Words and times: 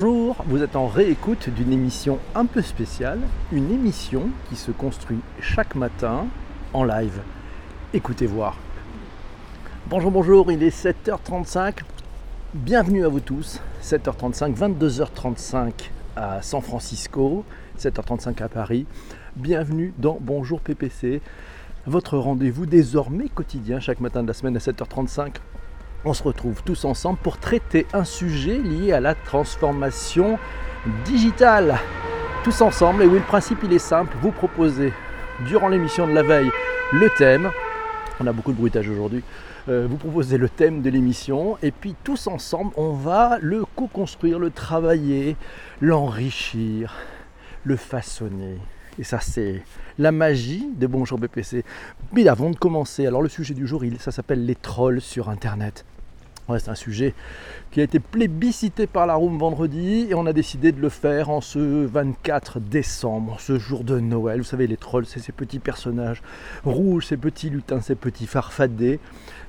Bonjour, 0.00 0.36
vous 0.46 0.62
êtes 0.62 0.76
en 0.76 0.86
réécoute 0.86 1.50
d'une 1.50 1.72
émission 1.72 2.20
un 2.36 2.46
peu 2.46 2.62
spéciale, 2.62 3.18
une 3.50 3.72
émission 3.72 4.30
qui 4.48 4.54
se 4.54 4.70
construit 4.70 5.18
chaque 5.40 5.74
matin 5.74 6.28
en 6.72 6.84
live. 6.84 7.20
Écoutez 7.92 8.26
voir. 8.26 8.58
Bonjour, 9.90 10.12
bonjour, 10.12 10.52
il 10.52 10.62
est 10.62 10.84
7h35. 10.84 11.78
Bienvenue 12.54 13.04
à 13.04 13.08
vous 13.08 13.18
tous. 13.18 13.60
7h35, 13.82 14.54
22h35 14.54 15.72
à 16.14 16.42
San 16.42 16.62
Francisco, 16.62 17.44
7h35 17.76 18.40
à 18.40 18.48
Paris. 18.48 18.86
Bienvenue 19.34 19.92
dans 19.98 20.18
Bonjour 20.20 20.60
PPC, 20.60 21.20
votre 21.86 22.18
rendez-vous 22.18 22.66
désormais 22.66 23.28
quotidien 23.28 23.80
chaque 23.80 23.98
matin 23.98 24.22
de 24.22 24.28
la 24.28 24.34
semaine 24.34 24.54
à 24.54 24.60
7h35 24.60 25.38
on 26.08 26.14
se 26.14 26.22
retrouve 26.22 26.62
tous 26.62 26.86
ensemble 26.86 27.18
pour 27.22 27.36
traiter 27.38 27.86
un 27.92 28.04
sujet 28.04 28.56
lié 28.56 28.92
à 28.92 29.00
la 29.00 29.14
transformation 29.14 30.38
digitale. 31.04 31.78
Tous 32.44 32.62
ensemble, 32.62 33.02
et 33.02 33.06
oui, 33.06 33.18
le 33.18 33.24
principe 33.24 33.58
il 33.62 33.72
est 33.74 33.78
simple, 33.78 34.16
vous 34.22 34.30
proposez 34.30 34.92
durant 35.46 35.68
l'émission 35.68 36.06
de 36.06 36.12
la 36.12 36.22
veille 36.22 36.50
le 36.92 37.10
thème, 37.18 37.50
on 38.20 38.26
a 38.26 38.32
beaucoup 38.32 38.52
de 38.52 38.56
bruitage 38.56 38.88
aujourd'hui, 38.88 39.22
euh, 39.68 39.86
vous 39.88 39.98
proposez 39.98 40.38
le 40.38 40.48
thème 40.48 40.80
de 40.80 40.88
l'émission, 40.88 41.58
et 41.62 41.70
puis 41.72 41.94
tous 42.04 42.26
ensemble, 42.26 42.72
on 42.78 42.92
va 42.92 43.38
le 43.42 43.66
co-construire, 43.76 44.38
le 44.38 44.50
travailler, 44.50 45.36
l'enrichir, 45.82 46.94
le 47.64 47.76
façonner. 47.76 48.56
Et 48.98 49.04
ça, 49.04 49.20
c'est 49.20 49.62
la 49.98 50.10
magie 50.10 50.66
de 50.74 50.86
Bonjour 50.86 51.18
BPC. 51.18 51.64
Mais 52.14 52.26
avant 52.26 52.50
de 52.50 52.56
commencer, 52.56 53.06
alors 53.06 53.20
le 53.20 53.28
sujet 53.28 53.54
du 53.54 53.66
jour, 53.66 53.84
ça 53.98 54.10
s'appelle 54.10 54.46
les 54.46 54.54
trolls 54.54 55.02
sur 55.02 55.28
Internet. 55.28 55.84
C'est 56.56 56.70
un 56.70 56.74
sujet 56.74 57.14
qui 57.70 57.80
a 57.80 57.82
été 57.82 57.98
plébiscité 57.98 58.86
par 58.86 59.06
la 59.06 59.14
room 59.14 59.38
vendredi 59.38 60.06
et 60.08 60.14
on 60.14 60.24
a 60.24 60.32
décidé 60.32 60.72
de 60.72 60.80
le 60.80 60.88
faire 60.88 61.28
en 61.28 61.42
ce 61.42 61.58
24 61.58 62.60
décembre, 62.60 63.36
ce 63.38 63.58
jour 63.58 63.84
de 63.84 64.00
Noël. 64.00 64.38
Vous 64.38 64.44
savez, 64.44 64.66
les 64.66 64.78
trolls, 64.78 65.04
c'est 65.04 65.20
ces 65.20 65.32
petits 65.32 65.58
personnages 65.58 66.22
rouges, 66.64 67.06
ces 67.06 67.18
petits 67.18 67.50
lutins, 67.50 67.82
ces 67.82 67.94
petits 67.94 68.26
farfadés. 68.26 68.98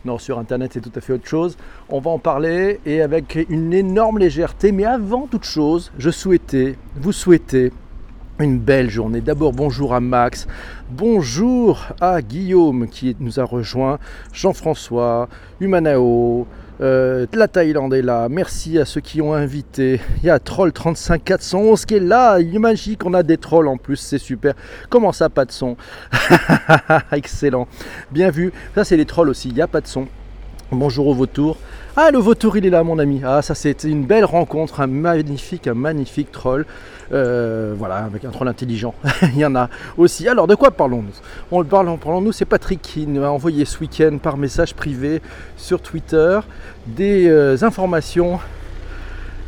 Non, 0.04 0.18
sur 0.18 0.40
Internet, 0.40 0.72
c'est 0.74 0.82
tout 0.82 0.92
à 0.94 1.00
fait 1.00 1.14
autre 1.14 1.28
chose. 1.28 1.58
On 1.88 2.02
va 2.02 2.12
en 2.12 2.20
parler 2.20 2.82
et 2.86 3.02
avec 3.02 3.38
une 3.50 3.74
énorme 3.74 4.20
légèreté. 4.20 4.74
Mais 4.74 4.86
avant 4.86 5.28
toute 5.28 5.46
chose, 5.46 5.94
je 5.98 6.10
souhaitais, 6.10 6.76
vous 6.98 7.14
souhaiter 7.14 7.72
une 8.40 8.60
belle 8.60 8.90
journée. 8.90 9.22
D'abord, 9.22 9.54
bonjour 9.54 9.94
à 9.94 10.00
Max, 10.00 10.48
bonjour 10.90 11.88
à 12.00 12.22
Guillaume 12.22 12.88
qui 12.88 13.16
nous 13.20 13.40
a 13.40 13.44
rejoint, 13.44 14.00
Jean-François, 14.32 15.28
Humanao, 15.60 16.48
euh, 16.82 17.26
la 17.34 17.48
Thaïlande 17.48 17.94
est 17.94 18.02
là. 18.02 18.28
Merci 18.30 18.80
à 18.80 18.86
ceux 18.86 19.02
qui 19.02 19.22
ont 19.22 19.34
invité. 19.34 20.00
Il 20.18 20.28
y 20.28 20.30
a 20.30 20.40
Troll 20.40 20.72
35411 20.72 21.86
qui 21.86 21.96
est 21.96 22.00
là. 22.00 22.40
Il 22.40 22.56
est 22.56 22.60
magique, 22.60 23.06
on 23.06 23.14
a 23.14 23.24
des 23.24 23.38
trolls 23.38 23.68
en 23.68 23.78
plus, 23.78 23.98
c'est 23.98 24.18
super. 24.18 24.54
Comment 24.90 25.12
ça, 25.12 25.30
pas 25.30 25.46
de 25.46 25.52
son? 25.52 25.76
Excellent. 27.12 27.68
Bien 28.12 28.30
vu. 28.30 28.54
Ça, 28.76 28.84
c'est 28.84 28.98
les 28.98 29.06
trolls 29.06 29.30
aussi. 29.30 29.50
Il 29.50 29.56
n'y 29.56 29.62
a 29.62 29.68
pas 29.68 29.82
de 29.82 29.88
son. 29.88 30.08
Bonjour 30.72 31.08
au 31.08 31.16
vautour. 31.16 31.58
Ah, 31.96 32.12
le 32.12 32.20
vautour, 32.20 32.56
il 32.56 32.64
est 32.64 32.70
là, 32.70 32.84
mon 32.84 33.00
ami. 33.00 33.22
Ah, 33.26 33.42
ça, 33.42 33.56
c'était 33.56 33.90
une 33.90 34.06
belle 34.06 34.24
rencontre, 34.24 34.82
un 34.82 34.86
magnifique, 34.86 35.66
un 35.66 35.74
magnifique 35.74 36.32
troll. 36.32 36.68
Euh, 37.12 37.74
voilà, 37.76 37.98
avec 37.98 38.24
un 38.24 38.30
troll 38.30 38.48
intelligent. 38.48 38.94
il 39.24 39.40
y 39.40 39.46
en 39.46 39.56
a 39.56 39.68
aussi. 39.98 40.28
Alors, 40.28 40.46
de 40.46 40.54
quoi 40.54 40.70
parlons-nous? 40.70 41.16
On 41.52 41.64
parle, 41.64 41.98
parlons-nous, 41.98 42.34
c'est 42.34 42.46
Patrick 42.46 42.84
qui 42.84 43.08
nous 43.08 43.24
a 43.24 43.32
envoyé 43.32 43.66
ce 43.66 43.80
week-end 43.80 44.20
par 44.22 44.38
message 44.38 44.76
privé 44.76 45.24
sur 45.58 45.82
Twitter 45.82 46.40
des 46.86 47.28
euh, 47.28 47.58
informations 47.64 48.40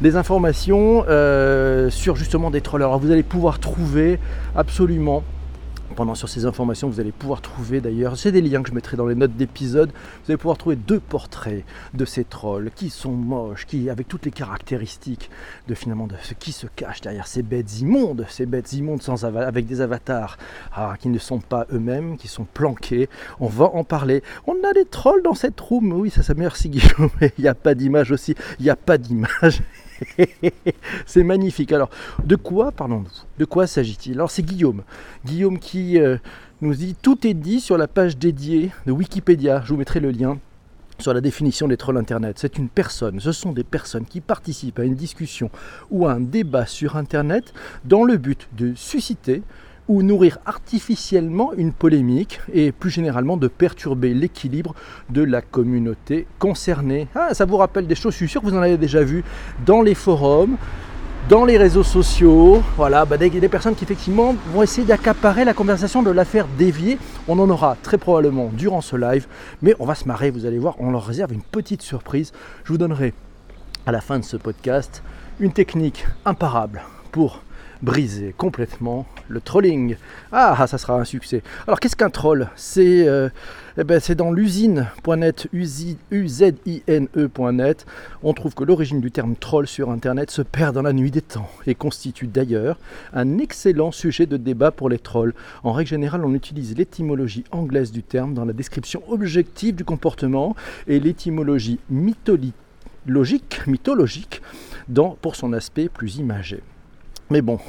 des 0.01 0.15
informations 0.15 1.05
euh, 1.07 1.91
sur 1.91 2.15
justement 2.15 2.49
des 2.49 2.61
trolls. 2.61 2.81
Alors 2.81 2.97
vous 2.97 3.11
allez 3.11 3.21
pouvoir 3.21 3.59
trouver 3.59 4.17
absolument 4.55 5.21
pendant 5.95 6.15
sur 6.15 6.29
ces 6.29 6.45
informations, 6.45 6.89
vous 6.89 6.99
allez 6.99 7.11
pouvoir 7.11 7.41
trouver 7.41 7.81
d'ailleurs, 7.81 8.17
c'est 8.17 8.31
des 8.31 8.41
liens 8.41 8.61
que 8.63 8.69
je 8.69 8.73
mettrai 8.73 8.97
dans 8.97 9.05
les 9.05 9.15
notes 9.15 9.35
d'épisode, 9.35 9.89
vous 9.89 10.31
allez 10.31 10.37
pouvoir 10.37 10.57
trouver 10.57 10.75
deux 10.75 10.99
portraits 10.99 11.63
de 11.93 12.05
ces 12.05 12.23
trolls 12.23 12.71
qui 12.75 12.89
sont 12.89 13.11
moches, 13.11 13.65
qui 13.65 13.89
avec 13.89 14.07
toutes 14.07 14.25
les 14.25 14.31
caractéristiques 14.31 15.29
de 15.67 15.75
finalement 15.75 16.07
de 16.07 16.15
ce 16.21 16.33
qui 16.33 16.51
se 16.51 16.67
cache 16.75 17.01
derrière 17.01 17.27
ces 17.27 17.43
bêtes 17.43 17.79
immondes, 17.79 18.25
ces 18.29 18.45
bêtes 18.45 18.73
immondes 18.73 19.01
sans 19.01 19.25
avec 19.25 19.65
des 19.65 19.81
avatars 19.81 20.37
ah, 20.73 20.95
qui 20.99 21.09
ne 21.09 21.19
sont 21.19 21.39
pas 21.39 21.65
eux-mêmes, 21.71 22.17
qui 22.17 22.27
sont 22.27 22.45
planqués. 22.45 23.09
On 23.39 23.47
va 23.47 23.65
en 23.65 23.83
parler. 23.83 24.23
On 24.47 24.55
a 24.63 24.73
des 24.73 24.85
trolls 24.85 25.23
dans 25.23 25.35
cette 25.35 25.59
room, 25.59 25.91
oui, 25.93 26.09
ça, 26.09 26.23
ça 26.23 26.33
merci 26.33 26.69
Guillaume. 26.69 27.09
Il 27.37 27.41
n'y 27.41 27.47
a 27.47 27.55
pas 27.55 27.75
d'image 27.75 28.11
aussi, 28.11 28.35
il 28.59 28.63
n'y 28.63 28.69
a 28.69 28.75
pas 28.75 28.97
d'image. 28.97 29.61
c'est 31.05 31.23
magnifique. 31.23 31.71
Alors, 31.71 31.89
de 32.23 32.35
quoi 32.35 32.71
parlons-nous 32.71 33.09
De 33.37 33.45
quoi 33.45 33.67
s'agit-il? 33.67 34.13
Alors, 34.13 34.31
c'est 34.31 34.43
Guillaume. 34.43 34.83
Guillaume 35.25 35.59
qui 35.59 35.99
euh, 35.99 36.17
nous 36.61 36.73
dit 36.73 36.95
Tout 37.01 37.25
est 37.27 37.33
dit 37.33 37.59
sur 37.59 37.77
la 37.77 37.87
page 37.87 38.17
dédiée 38.17 38.71
de 38.85 38.91
Wikipédia. 38.91 39.61
Je 39.63 39.73
vous 39.73 39.77
mettrai 39.77 39.99
le 39.99 40.11
lien 40.11 40.37
sur 41.01 41.13
la 41.13 41.21
définition 41.21 41.67
des 41.67 41.77
trolls 41.77 41.97
Internet. 41.97 42.37
C'est 42.39 42.57
une 42.57 42.69
personne, 42.69 43.19
ce 43.19 43.31
sont 43.31 43.51
des 43.51 43.63
personnes 43.63 44.05
qui 44.05 44.21
participent 44.21 44.79
à 44.79 44.83
une 44.83 44.95
discussion 44.95 45.49
ou 45.89 46.05
à 46.05 46.13
un 46.13 46.19
débat 46.19 46.65
sur 46.65 46.95
Internet 46.95 47.53
dans 47.85 48.03
le 48.03 48.17
but 48.17 48.47
de 48.55 48.73
susciter 48.75 49.41
ou 49.91 50.03
nourrir 50.03 50.37
artificiellement 50.45 51.51
une 51.57 51.73
polémique 51.73 52.39
et 52.53 52.71
plus 52.71 52.89
généralement 52.89 53.35
de 53.35 53.49
perturber 53.49 54.13
l'équilibre 54.13 54.73
de 55.09 55.21
la 55.21 55.41
communauté 55.41 56.27
concernée. 56.39 57.09
Ah, 57.13 57.33
ça 57.33 57.43
vous 57.43 57.57
rappelle 57.57 57.87
des 57.87 57.95
choses, 57.95 58.13
je 58.13 58.19
suis 58.19 58.29
sûr 58.29 58.39
que 58.39 58.47
vous 58.47 58.55
en 58.55 58.61
avez 58.61 58.77
déjà 58.77 59.03
vu 59.03 59.25
dans 59.65 59.81
les 59.81 59.93
forums, 59.93 60.55
dans 61.27 61.43
les 61.43 61.57
réseaux 61.57 61.83
sociaux, 61.83 62.63
voilà, 62.77 63.03
bah, 63.03 63.17
des, 63.17 63.29
des, 63.29 63.49
personnes 63.49 63.75
qui 63.75 63.83
effectivement 63.83 64.33
vont 64.53 64.63
essayer 64.63 64.87
d'accaparer 64.87 65.43
la 65.43 65.53
conversation, 65.53 66.01
de 66.03 66.11
la 66.11 66.23
faire 66.23 66.47
dévier. 66.57 66.97
On 67.27 67.37
en 67.39 67.49
aura 67.49 67.75
très 67.83 67.97
probablement 67.97 68.49
durant 68.53 68.79
ce 68.79 68.95
live, 68.95 69.27
mais 69.61 69.75
on 69.79 69.85
va 69.85 69.95
se 69.95 70.07
marrer, 70.07 70.31
vous 70.31 70.45
allez 70.45 70.57
voir, 70.57 70.75
on 70.79 70.91
leur 70.91 71.05
réserve 71.05 71.33
une 71.33 71.43
petite 71.43 71.81
surprise. 71.81 72.31
Je 72.63 72.71
vous 72.71 72.77
donnerai 72.77 73.13
à 73.85 73.91
la 73.91 73.99
fin 73.99 74.19
de 74.19 74.23
ce 74.23 74.37
podcast 74.37 75.03
une 75.41 75.51
technique 75.51 76.05
imparable 76.23 76.81
pour 77.11 77.41
briser 77.81 78.33
complètement 78.37 79.05
le 79.27 79.41
trolling. 79.41 79.95
Ah, 80.31 80.55
ah, 80.57 80.67
ça 80.67 80.77
sera 80.77 80.95
un 80.95 81.05
succès. 81.05 81.41
Alors 81.67 81.79
qu'est-ce 81.79 81.95
qu'un 81.95 82.09
troll? 82.09 82.49
C'est 82.55 83.07
euh, 83.07 83.29
eh 83.77 83.83
ben, 83.83 84.01
dans 84.17 84.31
l'usine.net, 84.31 85.47
U-Z-I-N-E.net. 86.11 87.85
On 88.23 88.33
trouve 88.33 88.53
que 88.53 88.63
l'origine 88.63 89.01
du 89.01 89.11
terme 89.11 89.35
troll 89.35 89.67
sur 89.67 89.89
Internet 89.89 90.31
se 90.31 90.41
perd 90.41 90.75
dans 90.75 90.81
la 90.81 90.93
nuit 90.93 91.11
des 91.11 91.21
temps 91.21 91.49
et 91.65 91.75
constitue 91.75 92.27
d'ailleurs 92.27 92.77
un 93.13 93.37
excellent 93.37 93.91
sujet 93.91 94.25
de 94.25 94.37
débat 94.37 94.71
pour 94.71 94.89
les 94.89 94.99
trolls. 94.99 95.33
En 95.63 95.71
règle 95.71 95.89
générale, 95.89 96.25
on 96.25 96.33
utilise 96.33 96.77
l'étymologie 96.77 97.43
anglaise 97.51 97.91
du 97.91 98.03
terme 98.03 98.33
dans 98.33 98.45
la 98.45 98.53
description 98.53 99.01
objective 99.09 99.75
du 99.75 99.85
comportement 99.85 100.55
et 100.87 100.99
l'étymologie 100.99 101.79
mythologique, 101.89 102.53
pour 105.21 105.35
son 105.35 105.53
aspect 105.53 105.89
plus 105.89 106.17
imagé. 106.17 106.61
Mais 107.31 107.41
bon, 107.41 107.59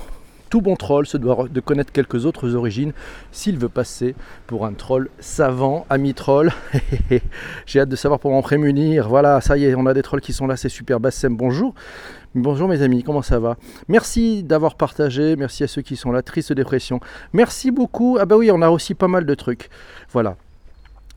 tout 0.50 0.61
bon 0.61 0.75
troll 0.75 1.06
se 1.06 1.17
doit 1.17 1.47
de 1.49 1.61
connaître 1.61 1.93
quelques 1.93 2.27
autres 2.27 2.56
origines 2.56 2.93
s'il 3.31 3.59
veut 3.59 3.69
passer 3.69 4.17
pour 4.49 4.67
un 4.67 4.73
troll 4.73 5.09
savant, 5.21 5.87
ami 5.89 6.15
troll. 6.15 6.50
J'ai 7.67 7.78
hâte 7.78 7.89
de 7.89 7.95
savoir 7.95 8.19
pour 8.19 8.33
m'en 8.33 8.43
prémunir. 8.43 9.09
Voilà, 9.09 9.41
ça 9.41 9.56
y 9.56 9.67
est, 9.67 9.77
on 9.77 9.87
a 9.87 9.95
des 9.95 10.03
trolls 10.03 10.21
qui 10.21 10.33
sont 10.33 10.49
là, 10.49 10.56
c'est 10.56 10.69
super. 10.69 10.99
Bassem, 10.99 11.37
bonjour. 11.37 11.77
Bonjour 12.34 12.67
mes 12.67 12.83
amis, 12.83 13.05
comment 13.05 13.23
ça 13.23 13.39
va? 13.39 13.56
Merci 13.87 14.43
d'avoir 14.43 14.75
partagé, 14.75 15.37
merci 15.37 15.62
à 15.62 15.69
ceux 15.69 15.83
qui 15.83 15.94
sont 15.94 16.11
là, 16.11 16.23
triste 16.23 16.53
dépression. 16.53 16.99
Merci 17.33 17.71
beaucoup. 17.71 18.19
Ah 18.19 18.25
bah 18.25 18.37
oui, 18.37 18.50
on 18.50 18.62
a 18.62 18.71
aussi 18.71 18.94
pas 18.94 19.06
mal 19.06 19.27
de 19.27 19.34
trucs. 19.37 19.71
Voilà. 20.11 20.37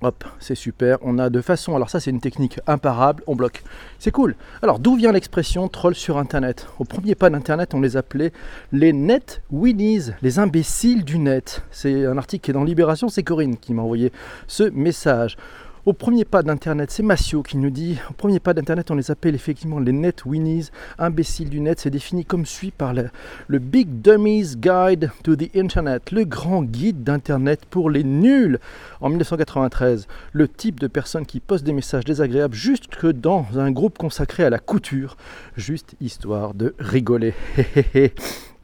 Hop, 0.01 0.25
c'est 0.39 0.55
super. 0.55 0.97
On 1.01 1.17
a 1.19 1.29
de 1.29 1.41
façon. 1.41 1.75
Alors, 1.75 1.89
ça, 1.89 1.99
c'est 1.99 2.11
une 2.11 2.19
technique 2.19 2.59
imparable. 2.67 3.23
On 3.27 3.35
bloque. 3.35 3.63
C'est 3.97 4.11
cool. 4.11 4.35
Alors, 4.61 4.79
d'où 4.79 4.95
vient 4.95 5.11
l'expression 5.11 5.67
troll 5.69 5.95
sur 5.95 6.17
Internet 6.17 6.67
Au 6.79 6.83
premier 6.83 7.15
pas 7.15 7.29
d'Internet, 7.29 7.73
on 7.73 7.81
les 7.81 7.95
appelait 7.95 8.33
les 8.71 8.91
net 8.91 9.41
winnies, 9.51 10.11
les 10.21 10.37
imbéciles 10.39 11.05
du 11.05 11.17
net. 11.17 11.63
C'est 11.71 12.05
un 12.05 12.17
article 12.17 12.43
qui 12.43 12.51
est 12.51 12.53
dans 12.53 12.65
Libération. 12.65 13.07
C'est 13.07 13.23
Corinne 13.23 13.57
qui 13.57 13.73
m'a 13.73 13.83
envoyé 13.83 14.11
ce 14.47 14.63
message. 14.63 15.37
Au 15.85 15.93
premier 15.93 16.25
pas 16.25 16.41
d'Internet, 16.41 16.89
c'est 16.89 17.03
Massio 17.03 17.43
qui 17.43 17.57
nous 17.57 17.69
dit 17.69 17.99
au 18.09 18.13
premier 18.13 18.39
pas 18.39 18.55
d'Internet, 18.55 18.89
on 18.89 18.95
les 18.95 19.11
appelle 19.11 19.35
effectivement 19.35 19.77
les 19.77 19.91
net 19.91 20.25
winnies, 20.25 20.71
imbéciles 20.97 21.51
du 21.51 21.59
net. 21.59 21.79
C'est 21.79 21.91
défini 21.91 22.25
comme 22.25 22.47
suit 22.47 22.71
par 22.71 22.95
le, 22.95 23.59
Big 23.59 24.01
Dummies 24.01 24.55
Guide 24.57 25.11
to 25.21 25.35
the 25.35 25.55
Internet, 25.55 26.09
le 26.09 26.23
grand 26.23 26.63
guide 26.63 27.03
d'Internet 27.03 27.65
pour 27.69 27.91
les 27.91 28.03
nuls. 28.03 28.59
En 28.99 29.09
1993, 29.09 30.07
le 30.33 30.47
type 30.47 30.79
de 30.79 30.87
personne 30.87 31.27
qui 31.27 31.39
poste 31.39 31.63
des 31.63 31.73
messages 31.73 32.03
désagréables 32.03 32.55
juste 32.55 32.87
que 32.87 33.05
dans 33.05 33.45
un 33.55 33.69
groupe 33.69 33.99
consacré 33.99 34.43
à 34.43 34.49
la 34.49 34.57
couture, 34.57 35.17
juste 35.55 35.95
histoire 36.01 36.55
de 36.55 36.73
rigoler. 36.79 37.35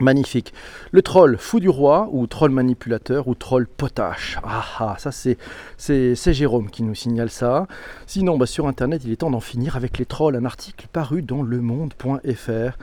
Magnifique. 0.00 0.52
Le 0.90 1.02
troll 1.02 1.36
fou 1.38 1.60
du 1.60 1.68
roi, 1.68 2.08
ou 2.10 2.26
troll 2.26 2.50
manipulateur, 2.50 3.28
ou 3.28 3.34
troll 3.34 3.68
potache. 3.68 4.38
Ah 4.42 4.64
ah, 4.80 4.96
ça 4.98 5.12
c'est, 5.12 5.38
c'est, 5.76 6.32
Jérôme 6.32 6.68
qui 6.68 6.82
nous 6.82 6.96
signale 6.96 7.30
ça. 7.30 7.68
Sinon, 8.06 8.36
bah, 8.36 8.46
sur 8.46 8.66
Internet, 8.66 9.02
il 9.04 9.12
est 9.12 9.16
temps 9.16 9.30
d'en 9.30 9.40
finir 9.40 9.76
avec 9.76 9.98
les 9.98 10.04
trolls. 10.04 10.34
Un 10.34 10.44
article 10.44 10.88
paru 10.92 11.22
dans 11.22 11.42
lemonde.fr. 11.42 12.76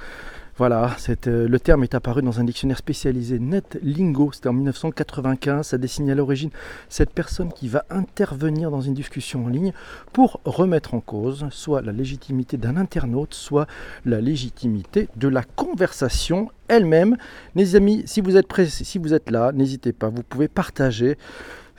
Voilà, 0.58 0.96
euh, 1.28 1.48
le 1.48 1.60
terme 1.60 1.84
est 1.84 1.96
apparu 1.96 2.22
dans 2.22 2.40
un 2.40 2.44
dictionnaire 2.44 2.78
spécialisé 2.78 3.40
NetLingo, 3.40 4.32
c'était 4.34 4.50
en 4.50 4.54
1995, 4.54 5.68
ça 5.68 5.78
désigne 5.78 6.12
à 6.12 6.16
l'origine 6.16 6.50
cette 6.90 7.12
personne 7.12 7.54
qui 7.54 7.70
va 7.70 7.86
intervenir 7.90 8.70
dans 8.70 8.82
une 8.82 8.94
discussion 8.94 9.46
en 9.46 9.48
ligne 9.48 9.72
pour 10.12 10.42
remettre 10.44 10.94
en 10.94 11.00
cause 11.00 11.48
soit 11.52 11.82
la 11.82 11.94
légitimité 11.94 12.58
d'un 12.58 12.76
internaute, 12.76 13.34
soit 13.34 13.66
la 14.06 14.20
légitimité 14.20 15.08
de 15.16 15.30
la 15.30 15.44
conversation 15.44 16.50
elle-même. 16.68 17.18
Les 17.56 17.76
amis, 17.76 18.04
si 18.06 18.22
vous 18.22 18.38
êtes, 18.38 18.48
si 18.68 18.98
vous 18.98 19.14
êtes 19.14 19.30
là, 19.32 19.52
n'hésitez 19.54 19.94
pas, 19.94 20.10
vous 20.10 20.24
pouvez 20.24 20.48
partager 20.48 21.18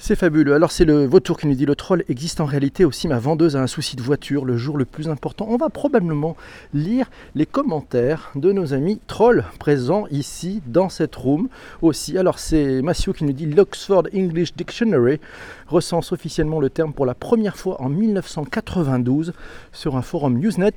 c'est 0.03 0.17
fabuleux. 0.17 0.53
Alors 0.55 0.73
c'est 0.73 0.85
le 0.85 1.05
vautour 1.05 1.39
qui 1.39 1.47
nous 1.47 1.55
dit 1.55 1.65
le 1.65 1.77
troll 1.77 2.03
existe 2.09 2.41
en 2.41 2.45
réalité 2.45 2.85
aussi. 2.85 3.07
Ma 3.07 3.21
vendeuse 3.21 3.55
a 3.55 3.63
un 3.63 3.69
souci 3.69 3.95
de 3.95 4.03
voiture 4.03 4.45
le 4.45 4.57
jour 4.57 4.77
le 4.77 4.85
plus 4.85 5.09
important. 5.09 5.47
On 5.49 5.57
va 5.57 5.69
probablement 5.69 6.37
lire 6.75 7.09
les 7.37 7.47
commentaires 7.47 8.33
de 8.35 8.51
nos 8.51 8.75
amis 8.75 8.99
trolls 9.07 9.45
présents 9.61 10.09
ici 10.11 10.61
dans 10.67 10.89
cette 10.89 11.15
room 11.15 11.49
aussi. 11.83 12.19
Alors 12.19 12.41
c'est 12.41 12.83
Massio 12.83 13.13
qui 13.13 13.23
nous 13.23 13.33
dit 13.33 13.47
l'Oxford 13.47 14.09
English 14.13 14.55
Dictionary 14.55 15.21
recense 15.69 16.11
officiellement 16.11 16.59
le 16.59 16.69
terme 16.69 16.93
pour 16.93 17.07
la 17.07 17.15
première 17.15 17.57
fois 17.57 17.81
en 17.81 17.89
1992 17.89 19.33
sur 19.71 19.95
un 19.95 20.03
forum 20.03 20.43
Usenet 20.43 20.75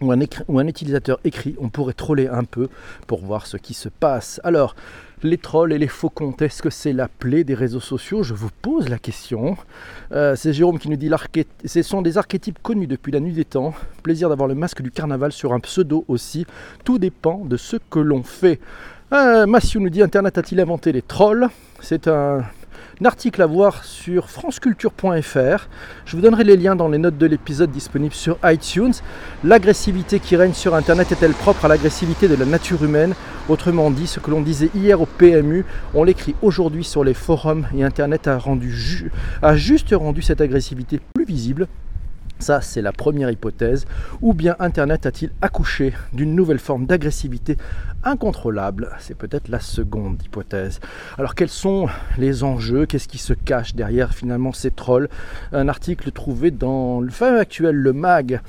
où 0.00 0.12
un, 0.12 0.66
utilisateur 0.66 1.18
écrit, 1.24 1.56
on 1.58 1.68
pourrait 1.68 1.92
troller 1.92 2.28
un 2.28 2.44
peu 2.44 2.68
pour 3.06 3.24
voir 3.24 3.46
ce 3.46 3.56
qui 3.56 3.74
se 3.74 3.88
passe. 3.88 4.40
Alors, 4.44 4.74
les 5.22 5.38
trolls 5.38 5.72
et 5.72 5.78
les 5.78 5.88
faux 5.88 6.10
comptes, 6.10 6.42
est-ce 6.42 6.62
que 6.62 6.70
c'est 6.70 6.92
la 6.92 7.08
plaie 7.08 7.42
des 7.42 7.54
réseaux 7.54 7.80
sociaux? 7.80 8.22
Je 8.22 8.34
vous 8.34 8.50
pose 8.62 8.88
la 8.88 8.98
question. 8.98 9.56
Euh, 10.12 10.36
c'est 10.36 10.52
Jérôme 10.52 10.78
qui 10.78 10.88
nous 10.88 10.96
dit 10.96 11.10
ce 11.64 11.82
sont 11.82 12.02
des 12.02 12.18
archétypes 12.18 12.58
connus 12.62 12.86
depuis 12.86 13.10
la 13.10 13.20
nuit 13.20 13.32
des 13.32 13.44
temps. 13.44 13.74
Plaisir 14.02 14.28
d'avoir 14.28 14.48
le 14.48 14.54
masque 14.54 14.82
du 14.82 14.90
carnaval 14.90 15.32
sur 15.32 15.52
un 15.52 15.60
pseudo 15.60 16.04
aussi. 16.06 16.46
Tout 16.84 16.98
dépend 16.98 17.44
de 17.44 17.56
ce 17.56 17.76
que 17.90 17.98
l'on 17.98 18.22
fait. 18.22 18.60
Euh, 19.12 19.46
nous 19.46 19.90
dit 19.90 20.02
Internet 20.02 20.38
a-t-il 20.38 20.60
inventé 20.60 20.92
les 20.92 21.02
trolls? 21.02 21.48
C'est 21.80 22.08
un 22.08 22.44
article 23.06 23.42
à 23.42 23.46
voir 23.46 23.84
sur 23.84 24.28
franceculture.fr. 24.28 25.68
Je 26.04 26.16
vous 26.16 26.22
donnerai 26.22 26.44
les 26.44 26.56
liens 26.56 26.76
dans 26.76 26.88
les 26.88 26.98
notes 26.98 27.18
de 27.18 27.26
l'épisode 27.26 27.70
disponible 27.70 28.14
sur 28.14 28.38
iTunes. 28.44 28.94
L'agressivité 29.44 30.20
qui 30.20 30.36
règne 30.36 30.52
sur 30.52 30.74
Internet 30.74 31.12
est-elle 31.12 31.32
propre 31.32 31.64
à 31.64 31.68
l'agressivité 31.68 32.28
de 32.28 32.34
la 32.34 32.44
nature 32.44 32.82
humaine? 32.84 33.14
Autrement 33.48 33.90
dit, 33.90 34.06
ce 34.06 34.20
que 34.20 34.30
l'on 34.30 34.40
disait 34.40 34.70
hier 34.74 35.00
au 35.00 35.06
PMU, 35.06 35.64
on 35.94 36.04
l'écrit 36.04 36.34
aujourd'hui 36.42 36.84
sur 36.84 37.04
les 37.04 37.14
forums 37.14 37.66
et 37.76 37.84
Internet 37.84 38.26
a, 38.26 38.38
rendu 38.38 39.10
a 39.42 39.56
juste 39.56 39.94
rendu 39.94 40.22
cette 40.22 40.40
agressivité 40.40 41.00
plus 41.14 41.24
visible 41.24 41.66
ça, 42.38 42.60
c'est 42.60 42.82
la 42.82 42.92
première 42.92 43.30
hypothèse. 43.30 43.86
Ou 44.20 44.34
bien 44.34 44.56
Internet 44.58 45.06
a-t-il 45.06 45.30
accouché 45.42 45.92
d'une 46.12 46.34
nouvelle 46.34 46.58
forme 46.58 46.86
d'agressivité 46.86 47.56
incontrôlable? 48.04 48.90
C'est 49.00 49.16
peut-être 49.16 49.48
la 49.48 49.60
seconde 49.60 50.22
hypothèse. 50.22 50.80
Alors, 51.18 51.34
quels 51.34 51.48
sont 51.48 51.88
les 52.16 52.44
enjeux? 52.44 52.86
Qu'est-ce 52.86 53.08
qui 53.08 53.18
se 53.18 53.32
cache 53.32 53.74
derrière 53.74 54.14
finalement 54.14 54.52
ces 54.52 54.70
trolls? 54.70 55.08
Un 55.52 55.68
article 55.68 56.10
trouvé 56.12 56.50
dans 56.50 57.00
le 57.00 57.10
fameux 57.10 57.40
actuel 57.40 57.74
Le 57.74 57.92
Mag. 57.92 58.40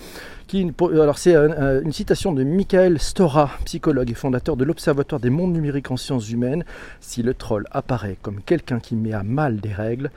Qui, 0.48 0.72
alors, 0.82 1.20
c'est 1.20 1.36
une 1.36 1.92
citation 1.92 2.32
de 2.32 2.44
Michael 2.44 3.00
Stora, 3.00 3.52
psychologue 3.66 4.10
et 4.10 4.16
fondateur 4.16 4.58
de 4.58 4.64
l'Observatoire 4.64 5.22
des 5.22 5.30
mondes 5.30 5.54
numériques 5.54 5.92
en 5.92 5.98
sciences 5.98 6.32
humaines. 6.32 6.64
Si 7.02 7.22
le 7.22 7.36
troll 7.36 7.68
apparaît 7.70 8.18
comme 8.22 8.42
quelqu'un 8.42 8.80
qui 8.80 8.96
met 8.96 9.14
à 9.14 9.22
mal 9.22 9.58
des 9.58 9.74
règles, 9.74 10.10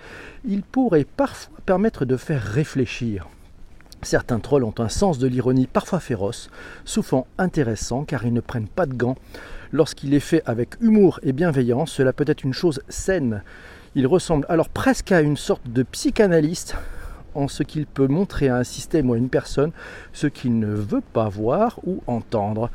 il 0.47 0.63
pourrait 0.63 1.05
parfois 1.05 1.59
permettre 1.67 2.07
de 2.07 2.17
faire 2.17 2.43
réfléchir. 2.43 3.29
Certains 4.05 4.41
trolls 4.41 4.65
ont 4.65 4.75
un 4.79 4.89
sens 4.89 5.19
de 5.19 5.29
l'ironie 5.29 5.69
parfois 5.69 6.01
féroce, 6.01 6.51
souvent 6.85 7.29
intéressant 7.39 8.03
car 8.03 8.27
ils 8.27 8.33
ne 8.33 8.41
prennent 8.41 8.67
pas 8.67 8.87
de 8.87 8.95
gants. 8.95 9.17
Lorsqu'il 9.71 10.13
est 10.13 10.21
fait 10.21 10.43
avec 10.45 10.75
humour 10.81 11.21
et 11.23 11.33
bienveillance, 11.33 11.93
cela 11.93 12.13
peut 12.13 12.25
être 12.27 12.43
une 12.43 12.53
chose 12.53 12.83
saine. 12.89 13.45
Il 13.95 14.09
ressemble 14.09 14.45
alors 14.49 14.69
presque 14.69 15.13
à 15.13 15.21
une 15.21 15.37
sorte 15.37 15.71
de 15.71 15.85
psychanalyste 15.85 16.75
en 17.35 17.47
ce 17.47 17.63
qu'il 17.63 17.87
peut 17.87 18.09
montrer 18.09 18.49
à 18.49 18.57
un 18.57 18.65
système 18.65 19.09
ou 19.09 19.15
à 19.15 19.19
une 19.19 19.29
personne 19.29 19.71
ce 20.13 20.27
qu'il 20.27 20.59
ne 20.59 20.75
veut 20.75 21.01
pas 21.13 21.29
voir 21.29 21.79
ou 21.87 22.03
entendre. 22.09 22.71